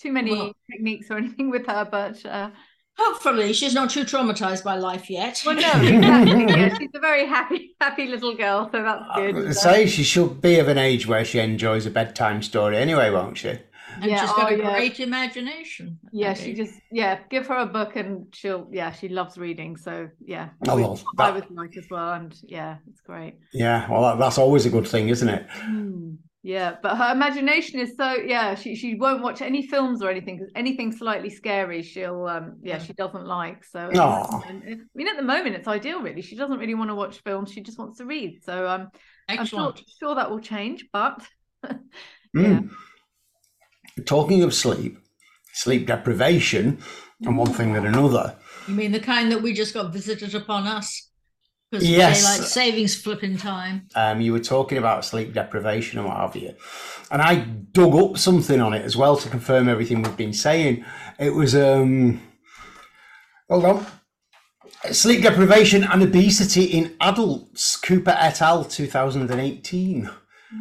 too 0.00 0.10
many 0.10 0.32
well, 0.32 0.52
techniques 0.68 1.08
or 1.08 1.18
anything 1.18 1.50
with 1.50 1.68
her, 1.68 1.86
but 1.88 2.26
uh, 2.26 2.50
hopefully 2.96 3.52
she's 3.52 3.74
not 3.74 3.90
too 3.90 4.04
traumatized 4.04 4.64
by 4.64 4.76
life 4.76 5.10
yet. 5.10 5.42
Well, 5.44 5.56
no, 5.56 5.60
exactly. 5.82 6.44
yeah, 6.48 6.78
she's 6.78 6.90
a 6.94 7.00
very 7.00 7.26
happy 7.26 7.76
happy 7.80 8.06
little 8.06 8.34
girl, 8.34 8.68
so 8.72 8.82
that's 8.82 9.04
good. 9.16 9.48
I 9.48 9.52
say 9.52 9.86
she 9.86 10.02
should 10.02 10.40
be 10.40 10.58
of 10.58 10.68
an 10.68 10.78
age 10.78 11.06
where 11.06 11.24
she 11.24 11.38
enjoys 11.38 11.86
a 11.86 11.90
bedtime 11.90 12.42
story 12.42 12.76
anyway, 12.76 13.10
won't 13.10 13.38
she? 13.38 13.58
and 14.00 14.10
yeah, 14.10 14.20
she's 14.20 14.30
got 14.32 14.52
oh, 14.52 14.54
a 14.54 14.58
yeah. 14.58 14.72
great 14.72 15.00
imagination. 15.00 15.98
Yeah, 16.12 16.34
she 16.34 16.54
just 16.54 16.74
yeah, 16.90 17.18
give 17.30 17.46
her 17.48 17.56
a 17.56 17.66
book 17.66 17.96
and 17.96 18.26
she'll 18.34 18.68
yeah, 18.70 18.92
she 18.92 19.08
loves 19.08 19.38
reading. 19.38 19.76
So 19.76 20.08
yeah, 20.24 20.50
oh, 20.68 20.76
well, 20.76 21.00
that, 21.16 21.24
I 21.24 21.30
was 21.30 21.44
like 21.50 21.76
as 21.76 21.86
well, 21.90 22.12
and 22.14 22.34
yeah, 22.42 22.78
it's 22.88 23.00
great. 23.00 23.38
Yeah, 23.52 23.90
well, 23.90 24.02
that, 24.02 24.18
that's 24.18 24.38
always 24.38 24.66
a 24.66 24.70
good 24.70 24.86
thing, 24.86 25.08
isn't 25.08 25.28
it? 25.28 25.46
Mm, 25.48 26.16
yeah, 26.42 26.76
but 26.82 26.96
her 26.96 27.12
imagination 27.12 27.80
is 27.80 27.94
so 27.96 28.14
yeah, 28.14 28.54
she 28.54 28.74
she 28.74 28.94
won't 28.94 29.22
watch 29.22 29.42
any 29.42 29.66
films 29.66 30.02
or 30.02 30.10
anything 30.10 30.38
because 30.38 30.52
anything 30.56 30.92
slightly 30.92 31.30
scary, 31.30 31.82
she'll 31.82 32.26
um 32.26 32.56
yeah, 32.62 32.78
she 32.78 32.92
doesn't 32.92 33.26
like. 33.26 33.64
So 33.64 33.90
and, 34.48 34.62
I 34.64 34.76
mean, 34.94 35.08
at 35.08 35.16
the 35.16 35.22
moment, 35.22 35.56
it's 35.56 35.68
ideal 35.68 36.00
really. 36.00 36.22
She 36.22 36.36
doesn't 36.36 36.58
really 36.58 36.74
want 36.74 36.90
to 36.90 36.94
watch 36.94 37.20
films; 37.20 37.52
she 37.52 37.60
just 37.60 37.78
wants 37.78 37.98
to 37.98 38.06
read. 38.06 38.44
So 38.44 38.66
um, 38.66 38.88
Excellent. 39.28 39.76
I'm 39.76 39.76
sure, 39.76 39.84
sure 40.00 40.14
that 40.16 40.30
will 40.30 40.40
change, 40.40 40.86
but 40.92 41.20
yeah. 41.64 41.70
Mm 42.34 42.70
talking 44.04 44.42
of 44.42 44.54
sleep, 44.54 44.98
sleep 45.52 45.86
deprivation, 45.86 46.78
and 47.24 47.38
one 47.38 47.52
thing 47.52 47.72
than 47.72 47.86
another. 47.86 48.36
You 48.66 48.74
mean 48.74 48.92
the 48.92 49.00
kind 49.00 49.30
that 49.30 49.42
we 49.42 49.52
just 49.52 49.74
got 49.74 49.92
visited 49.92 50.34
upon 50.34 50.66
us? 50.66 51.10
Because 51.72 51.88
yes. 51.88 52.20
daylight 52.20 52.48
savings 52.48 52.94
flipping 53.00 53.38
time. 53.38 53.88
Um, 53.94 54.20
you 54.20 54.32
were 54.32 54.40
talking 54.40 54.76
about 54.76 55.06
sleep 55.06 55.32
deprivation 55.32 55.98
and 55.98 56.06
what 56.06 56.18
have 56.18 56.36
you. 56.36 56.54
And 57.10 57.22
I 57.22 57.36
dug 57.36 57.94
up 57.94 58.18
something 58.18 58.60
on 58.60 58.74
it 58.74 58.82
as 58.82 58.94
well 58.94 59.16
to 59.16 59.30
confirm 59.30 59.70
everything 59.70 60.02
we've 60.02 60.14
been 60.14 60.34
saying. 60.34 60.84
It 61.18 61.30
was 61.30 61.54
um 61.54 62.20
hold 63.48 63.64
on. 63.64 63.86
Sleep 64.90 65.22
deprivation 65.22 65.82
and 65.82 66.02
obesity 66.02 66.64
in 66.64 66.94
adults, 67.00 67.76
Cooper 67.76 68.16
et 68.18 68.42
al. 68.42 68.66
2018. 68.66 70.10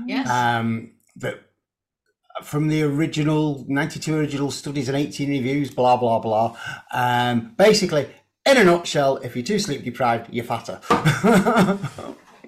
Yes. 0.07 0.29
Um, 0.29 0.93
that 1.17 1.41
from 2.41 2.69
the 2.69 2.83
original 2.83 3.65
92 3.67 4.15
original 4.15 4.49
studies 4.49 4.87
and 4.87 4.97
18 4.97 5.29
reviews, 5.29 5.71
blah, 5.71 5.97
blah, 5.97 6.19
blah. 6.19 6.57
Um, 6.93 7.53
basically, 7.57 8.07
in 8.45 8.57
a 8.57 8.63
nutshell, 8.63 9.17
if 9.17 9.35
you're 9.35 9.45
too 9.45 9.59
sleep 9.59 9.83
deprived, 9.83 10.33
you're 10.33 10.45
fatter. 10.45 10.79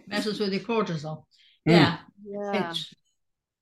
Messes 0.08 0.40
with 0.40 0.54
your 0.54 0.62
cortisol. 0.62 1.24
Yeah. 1.66 1.98
Yeah. 2.26 2.70
It's, 2.70 2.94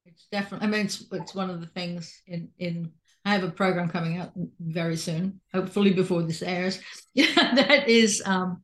it's 0.06 0.28
definitely, 0.32 0.68
I 0.68 0.72
mean, 0.72 0.86
it's, 0.86 1.06
it's 1.12 1.36
one 1.36 1.50
of 1.50 1.62
the 1.62 1.68
things 1.68 2.22
in, 2.28 2.50
in, 2.58 2.92
I 3.26 3.34
have 3.34 3.44
a 3.44 3.52
program 3.52 3.90
coming 3.90 4.18
out 4.18 4.32
very 4.60 4.98
soon, 4.98 5.40
hopefully 5.54 5.94
before 5.94 6.24
this 6.24 6.42
airs. 6.42 6.80
Yeah, 7.14 7.26
that 7.36 7.88
is 7.88 8.24
um, 8.26 8.64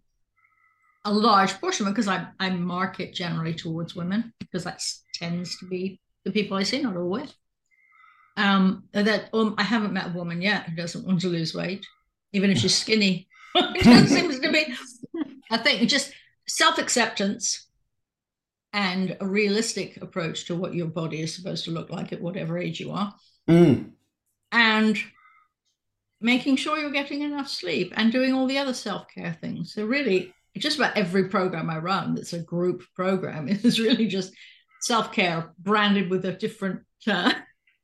a 1.05 1.13
large 1.13 1.59
portion 1.59 1.85
because 1.85 2.07
I, 2.07 2.27
I 2.39 2.49
market 2.49 3.13
generally 3.13 3.53
towards 3.53 3.95
women 3.95 4.33
because 4.39 4.63
that 4.63 4.81
tends 5.13 5.57
to 5.59 5.67
be 5.67 5.99
the 6.25 6.31
people 6.31 6.57
I 6.57 6.63
see, 6.63 6.81
not 6.81 6.97
always 6.97 7.33
um, 8.37 8.83
that 8.93 9.29
um, 9.33 9.55
I 9.57 9.63
haven't 9.63 9.93
met 9.93 10.07
a 10.07 10.13
woman 10.13 10.41
yet 10.41 10.69
who 10.69 10.75
doesn't 10.75 11.05
want 11.05 11.21
to 11.21 11.27
lose 11.27 11.53
weight, 11.53 11.85
even 12.31 12.51
if 12.51 12.59
she's 12.59 12.75
skinny. 12.83 13.26
it 13.75 14.09
seems 14.09 14.39
to 14.39 14.51
be, 14.51 14.73
I 15.49 15.57
think, 15.57 15.87
just 15.89 16.13
self 16.47 16.77
acceptance 16.77 17.67
and 18.73 19.17
a 19.19 19.27
realistic 19.27 20.01
approach 20.01 20.45
to 20.45 20.55
what 20.55 20.73
your 20.73 20.87
body 20.87 21.21
is 21.21 21.33
supposed 21.33 21.65
to 21.65 21.71
look 21.71 21.89
like 21.89 22.13
at 22.13 22.21
whatever 22.21 22.57
age 22.57 22.79
you 22.79 22.91
are. 22.91 23.13
Mm. 23.49 23.91
And 24.51 24.97
making 26.19 26.55
sure 26.55 26.77
you're 26.77 26.91
getting 26.91 27.21
enough 27.21 27.47
sleep 27.47 27.93
and 27.95 28.11
doing 28.11 28.33
all 28.33 28.47
the 28.47 28.57
other 28.57 28.73
self 28.73 29.07
care 29.13 29.37
things. 29.39 29.73
So, 29.73 29.85
really, 29.85 30.33
just 30.57 30.77
about 30.77 30.97
every 30.97 31.29
program 31.29 31.69
I 31.69 31.77
run 31.77 32.15
that's 32.15 32.33
a 32.33 32.39
group 32.39 32.83
program 32.95 33.47
is 33.49 33.79
really 33.79 34.07
just 34.07 34.33
self 34.81 35.11
care 35.11 35.53
branded 35.59 36.09
with 36.09 36.25
a 36.25 36.33
different. 36.33 36.81
Uh, 37.05 37.31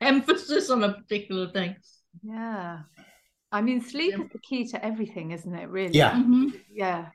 emphasis 0.04 0.70
on 0.70 0.84
a 0.84 0.94
particular 0.94 1.50
thing. 1.50 1.76
Yeah. 2.22 2.80
I 3.54 3.62
mean, 3.62 3.82
sleep 3.82 4.16
is 4.16 4.30
the 4.32 4.40
key 4.40 4.66
to 4.70 4.84
everything, 4.84 5.32
isn't 5.32 5.54
it? 5.54 5.70
Really? 5.70 5.94
Yeah. 5.94 6.14
Mm-hmm. 6.14 6.48
Yeah. 6.74 7.10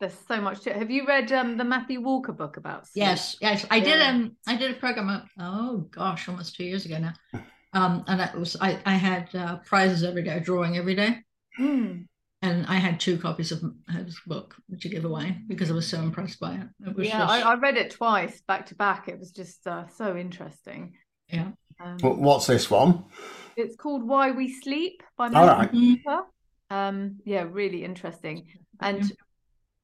there's 0.00 0.14
so 0.26 0.40
much 0.40 0.60
to 0.62 0.70
it. 0.70 0.76
Have 0.76 0.90
you 0.90 1.06
read 1.06 1.30
um, 1.32 1.56
the 1.56 1.64
Matthew 1.64 2.00
Walker 2.00 2.32
book 2.32 2.56
about 2.56 2.88
sleep? 2.88 3.04
Yes, 3.04 3.36
yes. 3.40 3.64
I 3.70 3.76
yeah. 3.76 3.84
did 3.84 4.02
um 4.02 4.36
I 4.46 4.56
did 4.56 4.72
a 4.72 4.74
program 4.74 5.22
oh 5.38 5.88
gosh, 5.92 6.28
almost 6.28 6.56
two 6.56 6.64
years 6.64 6.84
ago 6.84 6.98
now. 6.98 7.14
Um 7.72 8.04
and 8.08 8.20
it 8.20 8.34
was 8.34 8.56
I, 8.60 8.80
I 8.84 8.94
had 8.94 9.32
uh, 9.34 9.58
prizes 9.58 10.02
every 10.02 10.24
day, 10.24 10.40
drawing 10.40 10.76
every 10.76 10.96
day. 10.96 11.18
Mm. 11.58 12.06
and 12.42 12.66
I 12.66 12.76
had 12.76 13.00
two 13.00 13.18
copies 13.18 13.50
of 13.50 13.62
his 13.90 14.20
book 14.26 14.54
to 14.80 14.88
give 14.88 15.04
away 15.04 15.38
because 15.48 15.70
I 15.70 15.74
was 15.74 15.88
so 15.88 16.00
impressed 16.00 16.38
by 16.38 16.54
it. 16.54 16.68
it 16.86 17.04
yeah, 17.04 17.18
just... 17.18 17.32
I, 17.32 17.40
I, 17.52 17.54
read 17.56 17.76
it 17.76 17.90
twice 17.90 18.40
back 18.46 18.66
to 18.66 18.76
back. 18.76 19.08
It 19.08 19.18
was 19.18 19.32
just 19.32 19.66
uh, 19.66 19.88
so 19.88 20.16
interesting. 20.16 20.94
Yeah. 21.28 21.48
Um, 21.80 21.98
What's 22.00 22.46
this 22.46 22.70
one? 22.70 23.04
It's 23.56 23.76
called 23.76 24.02
Why 24.02 24.30
We 24.30 24.52
Sleep 24.52 25.02
by 25.16 25.28
All 25.28 25.46
right. 25.46 25.70
Cooper. 25.70 26.22
Um, 26.70 27.16
yeah, 27.24 27.46
really 27.50 27.84
interesting. 27.84 28.46
And 28.80 29.00
mm-hmm. 29.00 29.14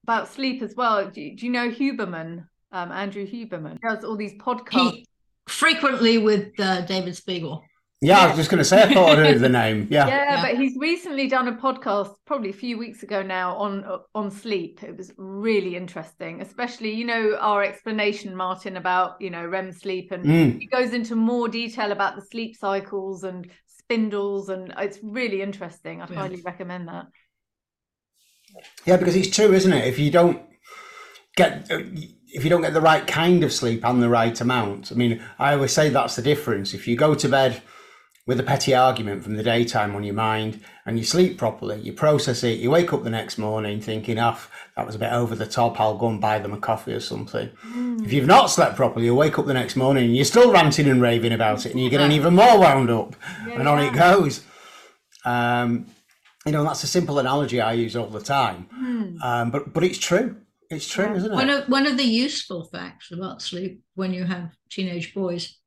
about 0.04 0.28
sleep 0.28 0.62
as 0.62 0.74
well. 0.76 1.10
Do, 1.10 1.34
do 1.34 1.46
you 1.46 1.50
know 1.50 1.70
Huberman? 1.70 2.46
Um, 2.72 2.92
Andrew 2.92 3.26
Huberman 3.26 3.78
does 3.80 4.04
all 4.04 4.16
these 4.16 4.34
podcasts. 4.34 4.92
He, 4.92 5.06
frequently 5.46 6.18
with 6.18 6.58
uh, 6.58 6.82
David 6.82 7.16
Spiegel. 7.16 7.64
Yeah, 8.04 8.20
I 8.20 8.26
was 8.26 8.36
just 8.36 8.50
going 8.50 8.58
to 8.58 8.64
say, 8.64 8.82
I 8.82 8.92
thought 8.92 9.18
I 9.18 9.22
knew 9.22 9.38
the 9.38 9.48
name. 9.48 9.88
Yeah. 9.90 10.06
yeah. 10.06 10.24
yeah, 10.24 10.42
but 10.42 10.60
he's 10.60 10.76
recently 10.78 11.26
done 11.26 11.48
a 11.48 11.54
podcast, 11.54 12.14
probably 12.26 12.50
a 12.50 12.54
few 12.54 12.76
weeks 12.76 13.02
ago 13.02 13.22
now, 13.22 13.56
on 13.56 13.84
on 14.14 14.30
sleep. 14.30 14.82
It 14.82 14.94
was 14.96 15.12
really 15.16 15.74
interesting, 15.74 16.42
especially 16.42 16.92
you 16.92 17.06
know 17.06 17.36
our 17.40 17.62
explanation, 17.64 18.36
Martin, 18.36 18.76
about 18.76 19.20
you 19.20 19.30
know 19.30 19.46
REM 19.46 19.72
sleep, 19.72 20.12
and 20.12 20.24
mm. 20.24 20.58
he 20.60 20.66
goes 20.66 20.92
into 20.92 21.16
more 21.16 21.48
detail 21.48 21.92
about 21.92 22.14
the 22.14 22.22
sleep 22.22 22.56
cycles 22.56 23.24
and 23.24 23.50
spindles, 23.66 24.50
and 24.50 24.74
it's 24.78 24.98
really 25.02 25.40
interesting. 25.40 26.02
I 26.02 26.06
yeah. 26.10 26.16
highly 26.16 26.42
recommend 26.42 26.88
that. 26.88 27.06
Yeah, 28.84 28.98
because 28.98 29.16
it's 29.16 29.34
true, 29.34 29.54
isn't 29.54 29.72
it? 29.72 29.86
If 29.86 29.98
you 29.98 30.10
don't 30.10 30.42
get 31.36 31.66
if 31.70 32.44
you 32.44 32.50
don't 32.50 32.62
get 32.62 32.74
the 32.74 32.80
right 32.82 33.06
kind 33.06 33.42
of 33.44 33.52
sleep 33.52 33.82
and 33.82 34.02
the 34.02 34.10
right 34.10 34.38
amount, 34.40 34.92
I 34.92 34.94
mean, 34.94 35.22
I 35.38 35.54
always 35.54 35.72
say 35.72 35.88
that's 35.88 36.16
the 36.16 36.22
difference. 36.22 36.74
If 36.74 36.86
you 36.86 36.96
go 36.96 37.14
to 37.14 37.28
bed 37.28 37.62
with 38.26 38.40
a 38.40 38.42
petty 38.42 38.74
argument 38.74 39.22
from 39.22 39.36
the 39.36 39.42
daytime 39.42 39.94
on 39.94 40.02
your 40.02 40.14
mind 40.14 40.60
and 40.86 40.98
you 40.98 41.04
sleep 41.04 41.36
properly, 41.36 41.78
you 41.80 41.92
process 41.92 42.42
it, 42.42 42.58
you 42.58 42.70
wake 42.70 42.92
up 42.92 43.04
the 43.04 43.10
next 43.10 43.36
morning 43.36 43.80
thinking, 43.80 44.18
oh, 44.18 44.38
that 44.76 44.86
was 44.86 44.94
a 44.94 44.98
bit 44.98 45.12
over 45.12 45.34
the 45.34 45.46
top, 45.46 45.78
I'll 45.78 45.98
go 45.98 46.08
and 46.08 46.20
buy 46.20 46.38
them 46.38 46.54
a 46.54 46.58
coffee 46.58 46.94
or 46.94 47.00
something. 47.00 47.50
Mm. 47.66 48.02
If 48.04 48.14
you've 48.14 48.26
not 48.26 48.46
slept 48.46 48.76
properly, 48.76 49.04
you 49.04 49.14
wake 49.14 49.38
up 49.38 49.44
the 49.44 49.52
next 49.52 49.76
morning 49.76 50.04
and 50.04 50.16
you're 50.16 50.24
still 50.24 50.50
ranting 50.50 50.88
and 50.88 51.02
raving 51.02 51.32
about 51.32 51.66
it 51.66 51.72
and 51.72 51.80
you're 51.80 51.90
getting 51.90 52.12
even 52.12 52.34
more 52.34 52.58
wound 52.58 52.90
up 52.90 53.14
yeah, 53.46 53.58
and 53.58 53.68
on 53.68 53.78
yeah. 53.78 53.90
it 53.90 53.94
goes. 53.94 54.42
Um, 55.26 55.86
you 56.46 56.52
know, 56.52 56.64
that's 56.64 56.82
a 56.82 56.86
simple 56.86 57.18
analogy 57.18 57.60
I 57.60 57.72
use 57.74 57.94
all 57.94 58.08
the 58.08 58.20
time. 58.20 58.68
Mm. 58.74 59.22
Um, 59.22 59.50
but, 59.50 59.72
but 59.74 59.84
it's 59.84 59.98
true. 59.98 60.36
It's 60.70 60.88
true, 60.88 61.06
yeah. 61.06 61.16
isn't 61.16 61.32
it? 61.32 61.34
One 61.34 61.50
of, 61.50 61.68
one 61.68 61.86
of 61.86 61.98
the 61.98 62.04
useful 62.04 62.64
facts 62.64 63.12
about 63.12 63.42
sleep 63.42 63.82
when 63.94 64.14
you 64.14 64.24
have 64.24 64.52
teenage 64.70 65.14
boys, 65.14 65.58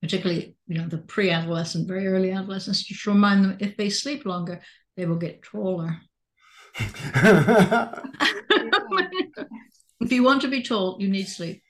particularly, 0.00 0.56
you 0.66 0.78
know, 0.78 0.88
the 0.88 0.98
pre-adolescent, 0.98 1.88
very 1.88 2.06
early 2.06 2.32
adolescents, 2.32 2.82
just 2.82 3.06
remind 3.06 3.44
them 3.44 3.56
if 3.60 3.76
they 3.76 3.90
sleep 3.90 4.24
longer, 4.24 4.60
they 4.96 5.06
will 5.06 5.16
get 5.16 5.42
taller. 5.42 5.98
if 10.00 10.12
you 10.12 10.22
want 10.22 10.42
to 10.42 10.48
be 10.48 10.62
tall, 10.62 10.96
you 11.00 11.08
need 11.08 11.28
sleep. 11.28 11.62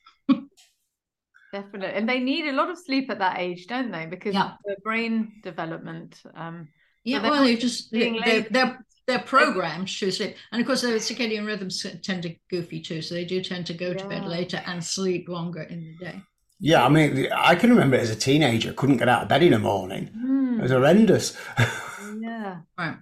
Definitely. 1.52 1.96
And 1.96 2.08
they 2.08 2.20
need 2.20 2.46
a 2.46 2.52
lot 2.52 2.70
of 2.70 2.78
sleep 2.78 3.10
at 3.10 3.18
that 3.18 3.40
age, 3.40 3.66
don't 3.66 3.90
they? 3.90 4.06
Because 4.06 4.34
yeah. 4.34 4.52
the 4.64 4.76
brain 4.84 5.40
development. 5.42 6.20
Um, 6.34 6.68
yeah, 7.02 7.22
well, 7.28 7.42
they 7.42 7.56
just 7.56 7.90
they, 7.90 8.46
they're 8.50 8.84
they're 9.06 9.18
programmed 9.18 9.88
to 9.88 10.10
sleep. 10.12 10.36
And 10.52 10.60
of 10.60 10.66
course, 10.66 10.82
their 10.82 10.96
circadian 10.96 11.46
rhythms 11.46 11.84
tend 12.02 12.22
to 12.22 12.36
goofy 12.50 12.80
too. 12.80 13.02
So 13.02 13.14
they 13.14 13.24
do 13.24 13.42
tend 13.42 13.66
to 13.66 13.74
go 13.74 13.88
yeah. 13.88 13.94
to 13.94 14.08
bed 14.08 14.24
later 14.26 14.62
and 14.66 14.84
sleep 14.84 15.28
longer 15.28 15.62
in 15.62 15.96
the 15.98 16.04
day. 16.04 16.22
Yeah, 16.60 16.84
I 16.84 16.90
mean, 16.90 17.28
I 17.34 17.54
can 17.54 17.70
remember 17.70 17.96
as 17.96 18.10
a 18.10 18.16
teenager, 18.16 18.74
couldn't 18.74 18.98
get 18.98 19.08
out 19.08 19.22
of 19.22 19.28
bed 19.28 19.42
in 19.42 19.52
the 19.52 19.58
morning. 19.58 20.10
Mm. 20.14 20.58
It 20.58 20.62
was 20.62 20.70
horrendous. 20.70 21.36
yeah. 22.20 22.58
Right. 22.78 22.96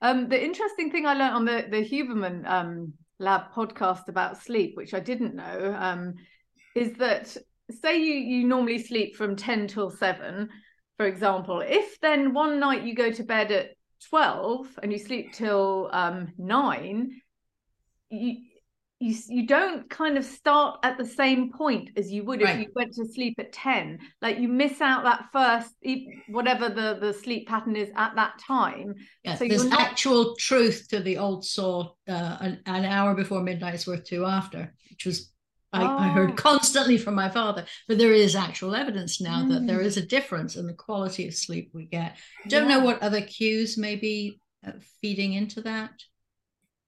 Um, 0.00 0.28
the 0.28 0.42
interesting 0.42 0.90
thing 0.90 1.06
I 1.06 1.14
learned 1.14 1.34
on 1.34 1.44
the 1.44 1.66
the 1.70 1.84
Huberman 1.84 2.46
um, 2.46 2.94
Lab 3.18 3.52
podcast 3.54 4.08
about 4.08 4.42
sleep, 4.42 4.76
which 4.76 4.94
I 4.94 5.00
didn't 5.00 5.34
know, 5.34 5.76
um, 5.78 6.14
is 6.74 6.94
that 6.94 7.36
say 7.82 7.98
you 7.98 8.14
you 8.14 8.46
normally 8.46 8.78
sleep 8.78 9.16
from 9.16 9.36
ten 9.36 9.68
till 9.68 9.90
seven, 9.90 10.48
for 10.96 11.06
example. 11.06 11.60
If 11.60 12.00
then 12.00 12.32
one 12.32 12.58
night 12.58 12.82
you 12.82 12.94
go 12.94 13.10
to 13.10 13.22
bed 13.22 13.52
at 13.52 13.70
12 14.10 14.78
and 14.82 14.92
you 14.92 14.98
sleep 14.98 15.32
till 15.32 15.88
um, 15.92 16.32
9 16.38 17.10
you 18.10 18.36
you 18.98 19.14
you 19.28 19.46
don't 19.46 19.88
kind 19.90 20.16
of 20.16 20.24
start 20.24 20.78
at 20.82 20.96
the 20.96 21.04
same 21.04 21.52
point 21.52 21.90
as 21.96 22.10
you 22.10 22.24
would 22.24 22.40
right. 22.40 22.56
if 22.56 22.62
you 22.62 22.72
went 22.74 22.94
to 22.94 23.06
sleep 23.06 23.34
at 23.38 23.52
10 23.52 23.98
like 24.22 24.38
you 24.38 24.48
miss 24.48 24.80
out 24.80 25.04
that 25.04 25.26
first 25.32 25.74
whatever 26.28 26.68
the 26.68 26.98
the 27.00 27.12
sleep 27.12 27.46
pattern 27.46 27.76
is 27.76 27.90
at 27.96 28.14
that 28.14 28.38
time 28.38 28.94
yes, 29.22 29.38
so 29.38 29.46
there's 29.46 29.66
not... 29.66 29.80
actual 29.80 30.34
truth 30.36 30.86
to 30.88 31.00
the 31.00 31.18
old 31.18 31.44
saw 31.44 31.90
uh, 32.08 32.36
an, 32.40 32.60
an 32.66 32.84
hour 32.84 33.14
before 33.14 33.42
midnight 33.42 33.74
is 33.74 33.86
worth 33.86 34.04
two 34.04 34.24
after 34.24 34.72
which 34.90 35.04
was 35.04 35.30
I, 35.72 35.82
oh. 35.82 35.98
I, 35.98 36.08
heard 36.08 36.30
oh. 36.30 36.34
constantly 36.34 36.96
from 36.96 37.16
my 37.16 37.28
father, 37.28 37.66
but 37.88 37.98
there 37.98 38.12
is 38.12 38.34
actual 38.34 38.74
evidence 38.74 39.20
now 39.20 39.42
mm. 39.42 39.48
that 39.50 39.66
there 39.66 39.80
mm. 39.80 39.96
a 39.96 40.00
difference 40.00 40.56
in 40.56 40.66
the 40.66 40.72
quality 40.72 41.26
of 41.26 41.34
sleep 41.34 41.70
we 41.74 41.86
get. 41.86 42.16
Don't 42.48 42.70
yeah. 42.70 42.78
know 42.78 42.84
what 42.84 43.02
other 43.02 43.20
cues 43.20 43.76
may 43.76 43.96
be 43.96 44.40
uh, 44.66 44.72
feeding 45.02 45.34
into 45.34 45.60
that. 45.62 45.90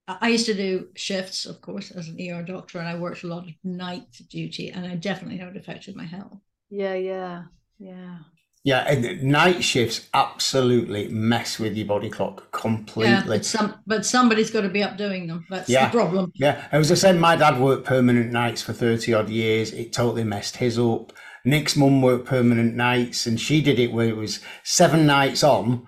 I 0.08 0.28
used 0.28 0.46
to 0.46 0.54
do 0.54 0.88
shifts, 0.96 1.44
of 1.44 1.60
course, 1.60 1.90
as 1.90 2.08
an 2.08 2.18
ER 2.20 2.42
doctor, 2.42 2.78
and 2.78 2.88
I 2.88 2.98
worked 2.98 3.24
a 3.24 3.26
lot 3.26 3.44
of 3.44 3.50
night 3.62 4.06
duty, 4.30 4.70
and 4.70 4.86
I 4.86 4.94
definitely 4.96 5.36
know 5.36 5.48
it 5.48 5.56
affected 5.56 5.96
my 5.96 6.06
health. 6.06 6.38
Yeah, 6.70 6.94
yeah, 6.94 7.44
yeah. 7.78 8.18
Yeah, 8.64 8.88
and 8.88 9.22
night 9.22 9.62
shifts 9.62 10.08
absolutely 10.14 11.08
mess 11.08 11.58
with 11.58 11.76
your 11.76 11.86
body 11.86 12.10
clock 12.10 12.50
completely. 12.52 13.12
Yeah, 13.12 13.24
but, 13.26 13.44
some, 13.44 13.74
but 13.86 14.04
somebody's 14.04 14.50
got 14.50 14.62
to 14.62 14.68
be 14.68 14.82
up 14.82 14.96
doing 14.96 15.26
them. 15.26 15.46
That's 15.48 15.68
yeah. 15.68 15.86
the 15.86 15.96
problem. 15.96 16.32
Yeah, 16.34 16.66
I 16.72 16.78
was 16.78 16.88
just 16.88 17.02
saying, 17.02 17.20
my 17.20 17.36
dad 17.36 17.60
worked 17.60 17.86
permanent 17.86 18.32
nights 18.32 18.62
for 18.62 18.72
30 18.72 19.14
odd 19.14 19.28
years. 19.28 19.72
It 19.72 19.92
totally 19.92 20.24
messed 20.24 20.56
his 20.56 20.78
up. 20.78 21.12
Nick's 21.44 21.76
mum 21.76 22.02
worked 22.02 22.26
permanent 22.26 22.74
nights, 22.74 23.26
and 23.26 23.40
she 23.40 23.62
did 23.62 23.78
it 23.78 23.92
where 23.92 24.08
it 24.08 24.16
was 24.16 24.40
seven 24.64 25.06
nights 25.06 25.44
on, 25.44 25.86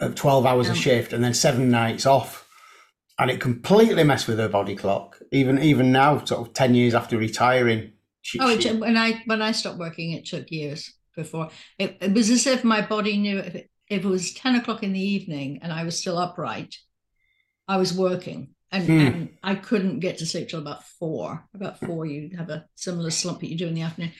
of 0.00 0.14
12 0.14 0.46
hours 0.46 0.68
yeah. 0.68 0.72
a 0.72 0.76
shift, 0.76 1.12
and 1.12 1.24
then 1.24 1.34
seven 1.34 1.70
nights 1.70 2.06
off. 2.06 2.41
And 3.22 3.30
it 3.30 3.38
completely 3.38 4.02
messed 4.02 4.26
with 4.26 4.40
her 4.40 4.48
body 4.48 4.74
clock. 4.74 5.16
Even 5.30 5.62
even 5.62 5.92
now, 5.92 6.24
sort 6.24 6.44
of 6.44 6.54
10 6.54 6.74
years 6.74 6.92
after 6.92 7.16
retiring. 7.16 7.92
She, 8.20 8.40
oh, 8.40 8.58
she, 8.58 8.72
when 8.72 8.96
I 8.96 9.22
when 9.26 9.40
I 9.40 9.52
stopped 9.52 9.78
working, 9.78 10.10
it 10.10 10.26
took 10.26 10.50
years 10.50 10.92
before. 11.14 11.50
It, 11.78 11.98
it 12.00 12.14
was 12.14 12.30
as 12.30 12.48
if 12.48 12.64
my 12.64 12.80
body 12.80 13.16
knew 13.16 13.38
if 13.38 13.54
it, 13.54 13.70
if 13.88 14.04
it 14.04 14.08
was 14.08 14.34
10 14.34 14.56
o'clock 14.56 14.82
in 14.82 14.92
the 14.92 15.00
evening 15.00 15.60
and 15.62 15.72
I 15.72 15.84
was 15.84 16.00
still 16.00 16.18
upright, 16.18 16.74
I 17.68 17.76
was 17.76 17.96
working. 17.96 18.56
And, 18.72 18.86
hmm. 18.86 18.98
and, 18.98 19.28
I 19.40 19.54
couldn't 19.54 20.00
get 20.00 20.18
to 20.18 20.26
sleep 20.26 20.48
till 20.48 20.58
about 20.58 20.82
four. 20.82 21.46
About 21.54 21.78
four, 21.78 22.04
you 22.04 22.36
have 22.36 22.50
a 22.50 22.66
similar 22.74 23.10
slump 23.10 23.38
that 23.40 23.50
you 23.50 23.56
do 23.56 23.68
in 23.68 23.74
the 23.74 23.82
afternoon. 23.82 24.14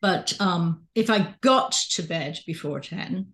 But 0.00 0.40
um, 0.40 0.84
if 0.94 1.10
I 1.10 1.34
got 1.40 1.72
to 1.72 2.02
bed 2.02 2.38
before 2.46 2.78
10, 2.78 3.32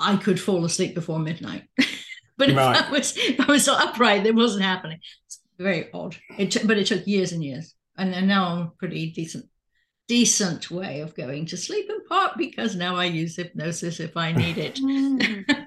I 0.00 0.16
could 0.16 0.40
fall 0.40 0.64
asleep 0.64 0.96
before 0.96 1.20
midnight. 1.20 1.68
but 2.36 2.50
if 2.50 2.56
right. 2.56 2.82
I 2.82 2.90
was 2.90 3.16
if 3.16 3.40
I 3.40 3.50
was 3.50 3.68
upright, 3.68 4.26
it 4.26 4.34
wasn't 4.34 4.64
happening. 4.64 4.98
It's 5.26 5.40
very 5.58 5.88
odd. 5.92 6.16
It 6.38 6.52
t- 6.52 6.66
but 6.66 6.78
it 6.78 6.86
took 6.86 7.06
years 7.06 7.32
and 7.32 7.42
years. 7.42 7.74
And, 7.96 8.14
and 8.14 8.26
now 8.26 8.46
I'm 8.46 8.72
pretty 8.78 9.12
decent 9.12 9.46
decent 10.08 10.70
way 10.70 11.00
of 11.00 11.14
going 11.14 11.46
to 11.46 11.56
sleep, 11.56 11.88
in 11.88 12.04
part 12.06 12.36
because 12.36 12.74
now 12.76 12.96
I 12.96 13.04
use 13.06 13.36
hypnosis 13.36 14.00
if 14.00 14.16
I 14.16 14.32
need 14.32 14.58
it. 14.58 14.76
Mm. 14.76 15.61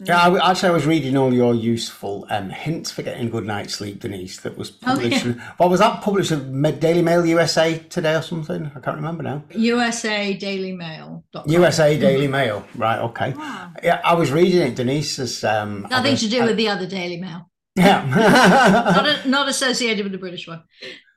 Mm. 0.00 0.08
yeah, 0.08 0.26
I, 0.26 0.50
actually, 0.50 0.70
I 0.70 0.72
was 0.72 0.86
reading 0.86 1.16
all 1.16 1.32
your 1.32 1.54
useful 1.54 2.26
um, 2.28 2.50
hints 2.50 2.90
for 2.90 3.02
getting 3.02 3.30
good 3.30 3.46
night's 3.46 3.74
sleep, 3.74 4.00
Denise. 4.00 4.40
That 4.40 4.58
was 4.58 4.72
oh, 4.82 4.86
published. 4.86 5.24
Yeah. 5.24 5.52
What 5.56 5.70
was 5.70 5.78
that 5.78 6.02
published? 6.02 6.32
In 6.32 6.62
Daily 6.80 7.00
Mail 7.00 7.24
USA 7.24 7.78
today 7.78 8.16
or 8.16 8.22
something? 8.22 8.72
I 8.74 8.80
can't 8.80 8.96
remember 8.96 9.22
now. 9.22 9.44
USA 9.50 10.34
Daily 10.34 10.72
Mail. 10.72 11.24
USA 11.46 11.96
Daily 11.96 12.26
Mail. 12.26 12.66
Right. 12.74 12.98
Okay. 12.98 13.34
Ah. 13.36 13.72
Yeah, 13.84 14.00
I 14.04 14.14
was 14.14 14.32
reading 14.32 14.62
it, 14.62 14.74
Denise. 14.74 15.20
As, 15.20 15.44
um, 15.44 15.86
Nothing 15.88 16.16
to 16.16 16.28
do 16.28 16.44
with 16.44 16.56
the 16.56 16.68
other 16.68 16.88
Daily 16.88 17.20
Mail. 17.20 17.48
Yeah. 17.76 18.04
not, 18.96 19.06
a, 19.06 19.28
not 19.28 19.48
associated 19.48 20.04
with 20.04 20.12
the 20.12 20.18
British 20.18 20.48
one. 20.48 20.64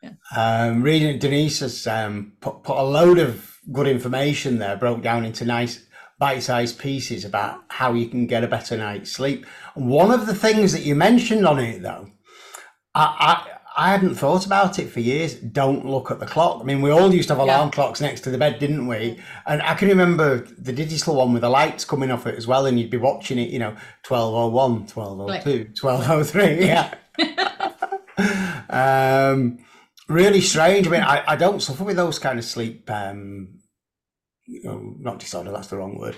Yeah. 0.03 0.11
Um, 0.35 0.83
reading 0.83 1.17
Denise 1.17 1.61
has 1.61 1.87
um, 1.87 2.33
put, 2.41 2.61
put 2.61 2.77
a 2.77 2.83
load 2.83 3.17
of 3.17 3.57
good 3.71 3.87
information 3.87 4.59
there, 4.59 4.77
broke 4.77 5.01
down 5.01 5.25
into 5.25 5.45
nice 5.45 5.83
bite-sized 6.19 6.79
pieces 6.79 7.23
about 7.23 7.63
how 7.67 7.93
you 7.93 8.07
can 8.07 8.27
get 8.27 8.43
a 8.43 8.47
better 8.47 8.77
night's 8.77 9.11
sleep. 9.11 9.45
One 9.75 10.11
of 10.11 10.25
the 10.25 10.35
things 10.35 10.71
that 10.73 10.81
you 10.81 10.95
mentioned 10.95 11.45
on 11.45 11.59
it, 11.59 11.81
though, 11.81 12.09
I, 12.95 13.45
I 13.47 13.57
I 13.77 13.91
hadn't 13.91 14.15
thought 14.15 14.47
about 14.47 14.79
it 14.79 14.89
for 14.89 15.01
years. 15.01 15.35
Don't 15.35 15.85
look 15.85 16.09
at 16.09 16.19
the 16.19 16.25
clock. 16.25 16.61
I 16.61 16.63
mean, 16.63 16.81
we 16.81 16.89
all 16.89 17.13
used 17.13 17.27
to 17.27 17.35
have 17.35 17.43
alarm 17.43 17.67
yeah. 17.67 17.71
clocks 17.71 18.01
next 18.01 18.21
to 18.21 18.31
the 18.31 18.37
bed, 18.37 18.57
didn't 18.57 18.87
we? 18.87 19.19
And 19.45 19.61
I 19.61 19.75
can 19.75 19.87
remember 19.87 20.39
the 20.39 20.73
digital 20.73 21.15
one 21.15 21.31
with 21.31 21.43
the 21.43 21.49
lights 21.49 21.85
coming 21.85 22.09
off 22.09 22.25
it 22.25 22.33
as 22.33 22.47
well, 22.47 22.65
and 22.65 22.79
you'd 22.79 22.89
be 22.89 22.97
watching 22.97 23.37
it, 23.37 23.51
you 23.51 23.59
know, 23.59 23.75
1201, 24.07 24.87
1202, 24.87 25.73
1203. 25.79 26.65
Yeah. 26.67 26.93
um, 29.31 29.59
really 30.09 30.41
strange. 30.41 30.87
I 30.87 30.89
mean, 30.89 31.03
I, 31.03 31.23
I 31.27 31.35
don't 31.35 31.61
suffer 31.61 31.83
with 31.83 31.97
those 31.97 32.17
kind 32.17 32.39
of 32.39 32.45
sleep, 32.45 32.89
um, 32.89 33.56
you 34.47 34.63
know, 34.63 34.95
not 34.99 35.19
disorder, 35.19 35.51
that's 35.51 35.67
the 35.67 35.77
wrong 35.77 35.97
word, 35.97 36.17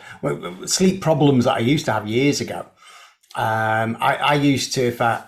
sleep 0.70 1.02
problems 1.02 1.46
that 1.46 1.56
I 1.56 1.60
used 1.60 1.86
to 1.86 1.92
have 1.92 2.08
years 2.08 2.40
ago. 2.42 2.66
Um, 3.36 3.98
I, 4.00 4.16
I 4.16 4.34
used 4.36 4.74
to, 4.76 4.88
if 4.88 5.02
I 5.02 5.24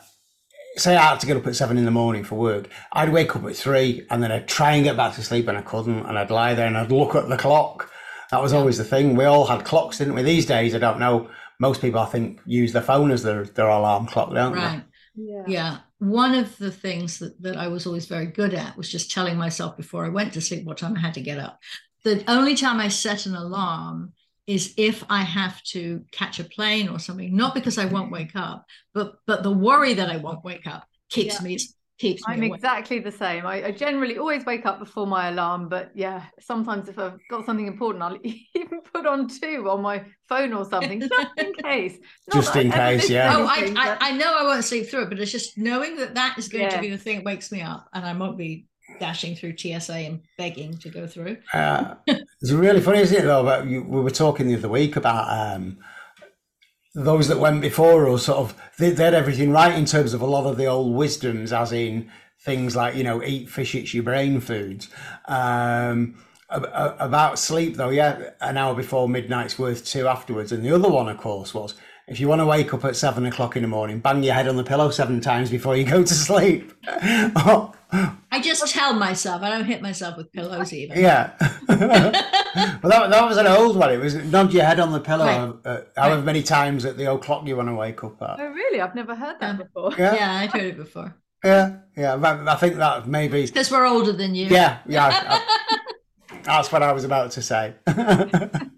say 0.77 0.95
I 0.95 1.09
had 1.09 1.19
to 1.19 1.27
get 1.27 1.37
up 1.37 1.47
at 1.47 1.55
seven 1.55 1.77
in 1.77 1.85
the 1.85 1.91
morning 1.91 2.23
for 2.23 2.35
work, 2.35 2.69
I'd 2.93 3.11
wake 3.11 3.35
up 3.35 3.43
at 3.43 3.55
three 3.55 4.05
and 4.09 4.23
then 4.23 4.31
I'd 4.31 4.47
try 4.47 4.73
and 4.73 4.83
get 4.83 4.97
back 4.97 5.15
to 5.15 5.23
sleep 5.23 5.47
and 5.47 5.57
I 5.57 5.61
couldn't. 5.61 6.05
And 6.05 6.17
I'd 6.17 6.31
lie 6.31 6.53
there 6.53 6.67
and 6.67 6.77
I'd 6.77 6.91
look 6.91 7.15
at 7.15 7.29
the 7.29 7.37
clock. 7.37 7.91
That 8.31 8.41
was 8.41 8.53
always 8.53 8.77
the 8.77 8.85
thing. 8.85 9.15
We 9.15 9.25
all 9.25 9.45
had 9.45 9.65
clocks, 9.65 9.97
didn't 9.97 10.15
we? 10.15 10.23
These 10.23 10.45
days, 10.45 10.73
I 10.73 10.79
don't 10.79 10.99
know. 10.99 11.29
Most 11.59 11.81
people, 11.81 11.99
I 11.99 12.05
think, 12.05 12.39
use 12.45 12.73
their 12.73 12.81
phone 12.81 13.11
as 13.11 13.23
their, 13.23 13.43
their 13.43 13.67
alarm 13.67 14.07
clock, 14.07 14.33
don't 14.33 14.53
right. 14.53 14.83
they? 15.15 15.23
Yeah. 15.23 15.43
yeah. 15.47 15.77
One 15.99 16.33
of 16.33 16.57
the 16.57 16.71
things 16.71 17.19
that, 17.19 17.39
that 17.43 17.57
I 17.57 17.67
was 17.67 17.85
always 17.85 18.05
very 18.05 18.25
good 18.25 18.53
at 18.53 18.77
was 18.77 18.89
just 18.89 19.11
telling 19.11 19.37
myself 19.37 19.77
before 19.77 20.05
I 20.05 20.09
went 20.09 20.33
to 20.33 20.41
sleep 20.41 20.65
what 20.65 20.77
time 20.77 20.95
I 20.95 21.01
had 21.01 21.13
to 21.15 21.21
get 21.21 21.37
up. 21.37 21.59
The 22.03 22.23
only 22.27 22.55
time 22.55 22.79
I 22.79 22.87
set 22.87 23.25
an 23.25 23.35
alarm 23.35 24.13
is 24.47 24.73
if 24.77 25.03
I 25.09 25.21
have 25.21 25.61
to 25.63 26.03
catch 26.11 26.39
a 26.39 26.43
plane 26.43 26.89
or 26.89 26.99
something, 26.99 27.35
not 27.35 27.53
because 27.53 27.77
I 27.77 27.85
won't 27.85 28.11
wake 28.11 28.35
up, 28.35 28.65
but 28.93 29.13
but 29.27 29.43
the 29.43 29.51
worry 29.51 29.93
that 29.93 30.09
I 30.09 30.17
won't 30.17 30.43
wake 30.43 30.67
up 30.67 30.87
keeps 31.09 31.35
yeah. 31.35 31.47
me 31.47 31.57
keeps 32.01 32.27
me. 32.27 32.33
I'm 32.33 32.43
exactly 32.43 32.99
the 32.99 33.11
same. 33.11 33.45
I, 33.45 33.65
I, 33.65 33.71
generally 33.71 34.17
always 34.17 34.43
wake 34.43 34.65
up 34.65 34.79
before 34.79 35.05
my 35.05 35.29
alarm, 35.29 35.69
but 35.69 35.91
yeah, 35.93 36.25
sometimes 36.39 36.89
if 36.89 36.97
I've 36.97 37.19
got 37.29 37.45
something 37.45 37.67
important, 37.67 38.03
I'll 38.03 38.17
even 38.55 38.81
put 38.93 39.05
on 39.05 39.27
two 39.27 39.69
on 39.69 39.81
my 39.81 40.03
phone 40.27 40.51
or 40.51 40.65
something 40.65 40.99
just 40.99 41.29
in 41.37 41.53
case. 41.63 41.99
Not 42.33 42.41
just 42.41 42.55
in 42.55 42.71
case, 42.71 43.09
yeah. 43.09 43.37
Oh, 43.37 43.45
I, 43.45 43.71
I, 43.77 43.97
I 44.09 44.17
know 44.17 44.35
I 44.35 44.43
won't 44.43 44.63
sleep 44.63 44.89
through 44.89 45.03
it, 45.03 45.09
but 45.09 45.19
it's 45.19 45.31
just 45.31 45.57
knowing 45.57 45.95
that 45.97 46.15
that 46.15 46.37
is 46.39 46.49
going 46.49 46.63
yeah. 46.63 46.75
to 46.75 46.81
be 46.81 46.89
the 46.89 46.97
thing 46.97 47.17
that 47.17 47.25
wakes 47.25 47.51
me 47.51 47.61
up, 47.61 47.87
and 47.93 48.03
I 48.03 48.13
won't 48.13 48.37
be 48.37 48.65
dashing 49.01 49.35
through 49.35 49.57
TSA 49.57 49.95
and 49.95 50.21
begging 50.37 50.77
to 50.77 50.89
go 50.89 51.07
through. 51.07 51.35
Uh, 51.51 51.95
it's 52.05 52.51
really 52.51 52.79
funny, 52.79 52.99
isn't 52.99 53.17
it? 53.17 53.23
Though, 53.23 53.63
you, 53.63 53.81
we 53.81 53.99
were 53.99 54.11
talking 54.11 54.47
the 54.47 54.55
other 54.55 54.69
week 54.69 54.95
about 54.95 55.27
um, 55.27 55.79
those 56.93 57.27
that 57.27 57.39
went 57.39 57.61
before 57.61 58.07
us. 58.09 58.25
Sort 58.25 58.37
of, 58.37 58.61
they, 58.77 58.91
they, 58.91 59.03
had 59.03 59.15
everything 59.15 59.51
right 59.51 59.75
in 59.75 59.85
terms 59.85 60.13
of 60.13 60.21
a 60.21 60.27
lot 60.27 60.45
of 60.45 60.55
the 60.55 60.67
old 60.67 60.95
wisdoms, 60.95 61.51
as 61.51 61.71
in 61.71 62.11
things 62.45 62.75
like 62.75 62.95
you 62.95 63.03
know, 63.03 63.23
eat 63.23 63.49
fish, 63.49 63.73
it's 63.73 63.91
your 63.91 64.03
brain 64.03 64.39
foods. 64.39 64.87
Um, 65.25 66.23
about 66.49 67.39
sleep, 67.39 67.77
though, 67.77 67.89
yeah, 67.89 68.29
an 68.39 68.55
hour 68.55 68.75
before 68.75 69.09
midnight's 69.09 69.57
worth 69.57 69.83
two 69.83 70.07
afterwards, 70.07 70.51
and 70.51 70.63
the 70.63 70.75
other 70.75 70.89
one, 70.89 71.09
of 71.09 71.17
course, 71.17 71.55
was 71.55 71.73
if 72.07 72.19
you 72.19 72.27
want 72.27 72.41
to 72.41 72.45
wake 72.45 72.71
up 72.71 72.85
at 72.85 72.95
seven 72.95 73.25
o'clock 73.25 73.55
in 73.55 73.63
the 73.63 73.67
morning, 73.67 73.99
bang 73.99 74.21
your 74.21 74.35
head 74.35 74.47
on 74.47 74.57
the 74.57 74.63
pillow 74.63 74.91
seven 74.91 75.21
times 75.21 75.49
before 75.49 75.75
you 75.75 75.85
go 75.85 76.03
to 76.03 76.13
sleep. 76.13 76.71
just 78.41 78.67
tell 78.67 78.93
myself, 78.93 79.41
I 79.41 79.49
don't 79.49 79.65
hit 79.65 79.81
myself 79.81 80.17
with 80.17 80.31
pillows 80.31 80.73
even. 80.73 80.99
Yeah. 80.99 81.33
well, 81.67 82.11
that, 82.83 83.09
that 83.09 83.27
was 83.27 83.37
an 83.37 83.47
old 83.47 83.75
one. 83.77 83.91
It 83.91 83.97
was 83.97 84.15
nod 84.15 84.53
your 84.53 84.65
head 84.65 84.79
on 84.79 84.91
the 84.91 84.99
pillow 84.99 85.59
right. 85.65 85.71
uh, 85.71 85.81
however 85.95 86.17
right. 86.17 86.25
many 86.25 86.43
times 86.43 86.85
at 86.85 86.97
the 86.97 87.07
old 87.07 87.21
clock 87.21 87.47
you 87.47 87.55
want 87.55 87.69
to 87.69 87.75
wake 87.75 88.03
up 88.03 88.21
at. 88.21 88.39
Oh, 88.39 88.47
really? 88.49 88.81
I've 88.81 88.95
never 88.95 89.15
heard 89.15 89.39
that 89.39 89.57
before. 89.57 89.93
Yeah, 89.97 90.15
yeah 90.15 90.33
I've 90.33 90.51
heard 90.51 90.63
it 90.63 90.77
before. 90.77 91.15
Yeah, 91.43 91.77
yeah. 91.97 92.43
I 92.47 92.55
think 92.55 92.75
that 92.75 93.07
maybe. 93.07 93.45
Because 93.45 93.71
we're 93.71 93.85
older 93.85 94.11
than 94.11 94.35
you. 94.35 94.47
Yeah, 94.47 94.79
yeah. 94.87 95.09
I, 95.27 95.67
that's 96.43 96.71
what 96.71 96.83
I 96.83 96.91
was 96.91 97.03
about 97.03 97.31
to 97.31 97.41
say. 97.41 97.73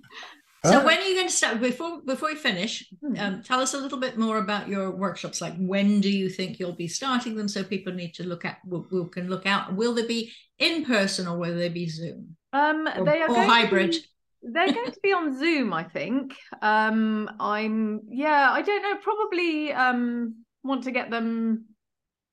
So 0.65 0.85
when 0.85 0.97
are 0.97 1.01
you 1.01 1.15
going 1.15 1.27
to 1.27 1.33
start? 1.33 1.59
Before 1.59 2.01
before 2.05 2.29
we 2.29 2.35
finish, 2.35 2.89
hmm. 3.01 3.15
um, 3.17 3.43
tell 3.43 3.59
us 3.59 3.73
a 3.73 3.77
little 3.77 3.99
bit 3.99 4.17
more 4.17 4.37
about 4.37 4.69
your 4.69 4.91
workshops. 4.91 5.41
Like 5.41 5.55
when 5.57 5.99
do 5.99 6.09
you 6.09 6.29
think 6.29 6.57
you'll 6.57 6.71
be 6.71 6.87
starting 6.87 7.35
them? 7.35 7.49
So 7.49 7.63
people 7.63 7.91
need 7.91 8.13
to 8.15 8.23
look 8.23 8.45
at. 8.45 8.59
We, 8.65 8.81
can 9.09 9.29
look 9.29 9.45
out. 9.45 9.73
Will 9.73 9.93
they 9.93 10.07
be 10.07 10.31
in 10.59 10.85
person 10.85 11.27
or 11.27 11.37
will 11.37 11.55
they 11.55 11.67
be 11.67 11.89
Zoom? 11.89 12.37
Um, 12.53 12.87
or, 12.87 13.03
they 13.03 13.21
are 13.21 13.29
or 13.29 13.43
hybrid. 13.43 13.91
Be, 13.91 14.05
they're 14.53 14.71
going 14.71 14.91
to 14.91 14.99
be 15.03 15.11
on 15.11 15.37
Zoom, 15.37 15.73
I 15.73 15.83
think. 15.83 16.33
Um, 16.61 17.29
I'm 17.41 18.01
yeah, 18.09 18.49
I 18.51 18.61
don't 18.61 18.83
know. 18.83 18.95
Probably 19.01 19.73
um, 19.73 20.45
want 20.63 20.85
to 20.85 20.91
get 20.91 21.09
them 21.09 21.65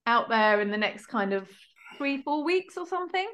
out 0.07 0.29
there 0.29 0.61
in 0.61 0.71
the 0.71 0.79
next 0.79 1.07
kind 1.07 1.33
of 1.33 1.49
three 1.99 2.23
four 2.23 2.45
weeks 2.45 2.77
or 2.77 2.87
something. 2.87 3.27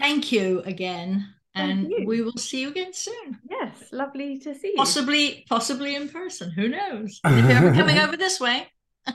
Thank 0.00 0.32
you 0.32 0.62
again 0.64 1.32
and 1.54 1.92
we 2.06 2.22
will 2.22 2.36
see 2.36 2.62
you 2.62 2.68
again 2.68 2.92
soon. 2.92 3.38
Yes, 3.48 3.92
lovely 3.92 4.38
to 4.38 4.54
see 4.54 4.68
you. 4.68 4.74
Possibly, 4.76 5.44
possibly 5.48 5.94
in 5.94 6.08
person. 6.08 6.50
Who 6.50 6.68
knows? 6.68 7.20
if 7.24 7.44
you're 7.44 7.52
ever 7.52 7.74
coming 7.74 7.98
over 7.98 8.16
this 8.16 8.40
way, 8.40 8.68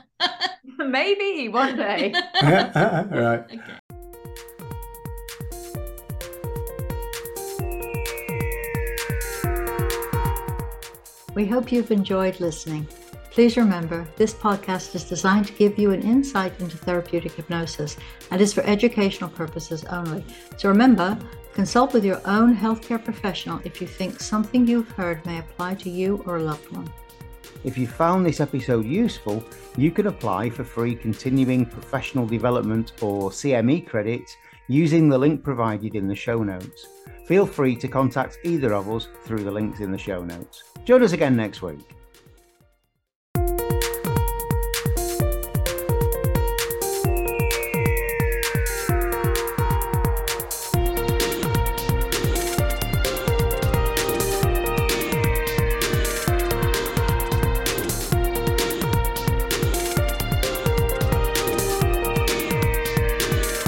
maybe 0.78 1.48
one 1.48 1.76
day. 1.76 2.14
right. 2.42 3.44
Okay. 3.44 3.60
We 11.34 11.46
hope 11.46 11.70
you've 11.70 11.92
enjoyed 11.92 12.40
listening. 12.40 12.88
Please 13.38 13.56
remember, 13.56 14.04
this 14.16 14.34
podcast 14.34 14.96
is 14.96 15.04
designed 15.04 15.46
to 15.46 15.52
give 15.52 15.78
you 15.78 15.92
an 15.92 16.02
insight 16.02 16.58
into 16.58 16.76
therapeutic 16.76 17.30
hypnosis 17.30 17.96
and 18.32 18.40
is 18.40 18.52
for 18.52 18.62
educational 18.62 19.30
purposes 19.30 19.84
only. 19.84 20.24
So 20.56 20.68
remember, 20.68 21.16
consult 21.54 21.92
with 21.92 22.04
your 22.04 22.20
own 22.24 22.56
healthcare 22.56 22.98
professional 23.04 23.60
if 23.62 23.80
you 23.80 23.86
think 23.86 24.18
something 24.18 24.66
you've 24.66 24.90
heard 24.90 25.24
may 25.24 25.38
apply 25.38 25.76
to 25.76 25.88
you 25.88 26.20
or 26.26 26.38
a 26.38 26.42
loved 26.42 26.68
one. 26.72 26.92
If 27.62 27.78
you 27.78 27.86
found 27.86 28.26
this 28.26 28.40
episode 28.40 28.86
useful, 28.86 29.44
you 29.76 29.92
can 29.92 30.08
apply 30.08 30.50
for 30.50 30.64
free 30.64 30.96
continuing 30.96 31.64
professional 31.64 32.26
development 32.26 32.90
or 33.00 33.30
CME 33.30 33.86
credits 33.86 34.36
using 34.66 35.08
the 35.08 35.16
link 35.16 35.44
provided 35.44 35.94
in 35.94 36.08
the 36.08 36.16
show 36.16 36.42
notes. 36.42 36.88
Feel 37.24 37.46
free 37.46 37.76
to 37.76 37.86
contact 37.86 38.38
either 38.42 38.74
of 38.74 38.90
us 38.90 39.06
through 39.22 39.44
the 39.44 39.52
links 39.52 39.78
in 39.78 39.92
the 39.92 39.96
show 39.96 40.24
notes. 40.24 40.64
Join 40.84 41.04
us 41.04 41.12
again 41.12 41.36
next 41.36 41.62
week. 41.62 41.97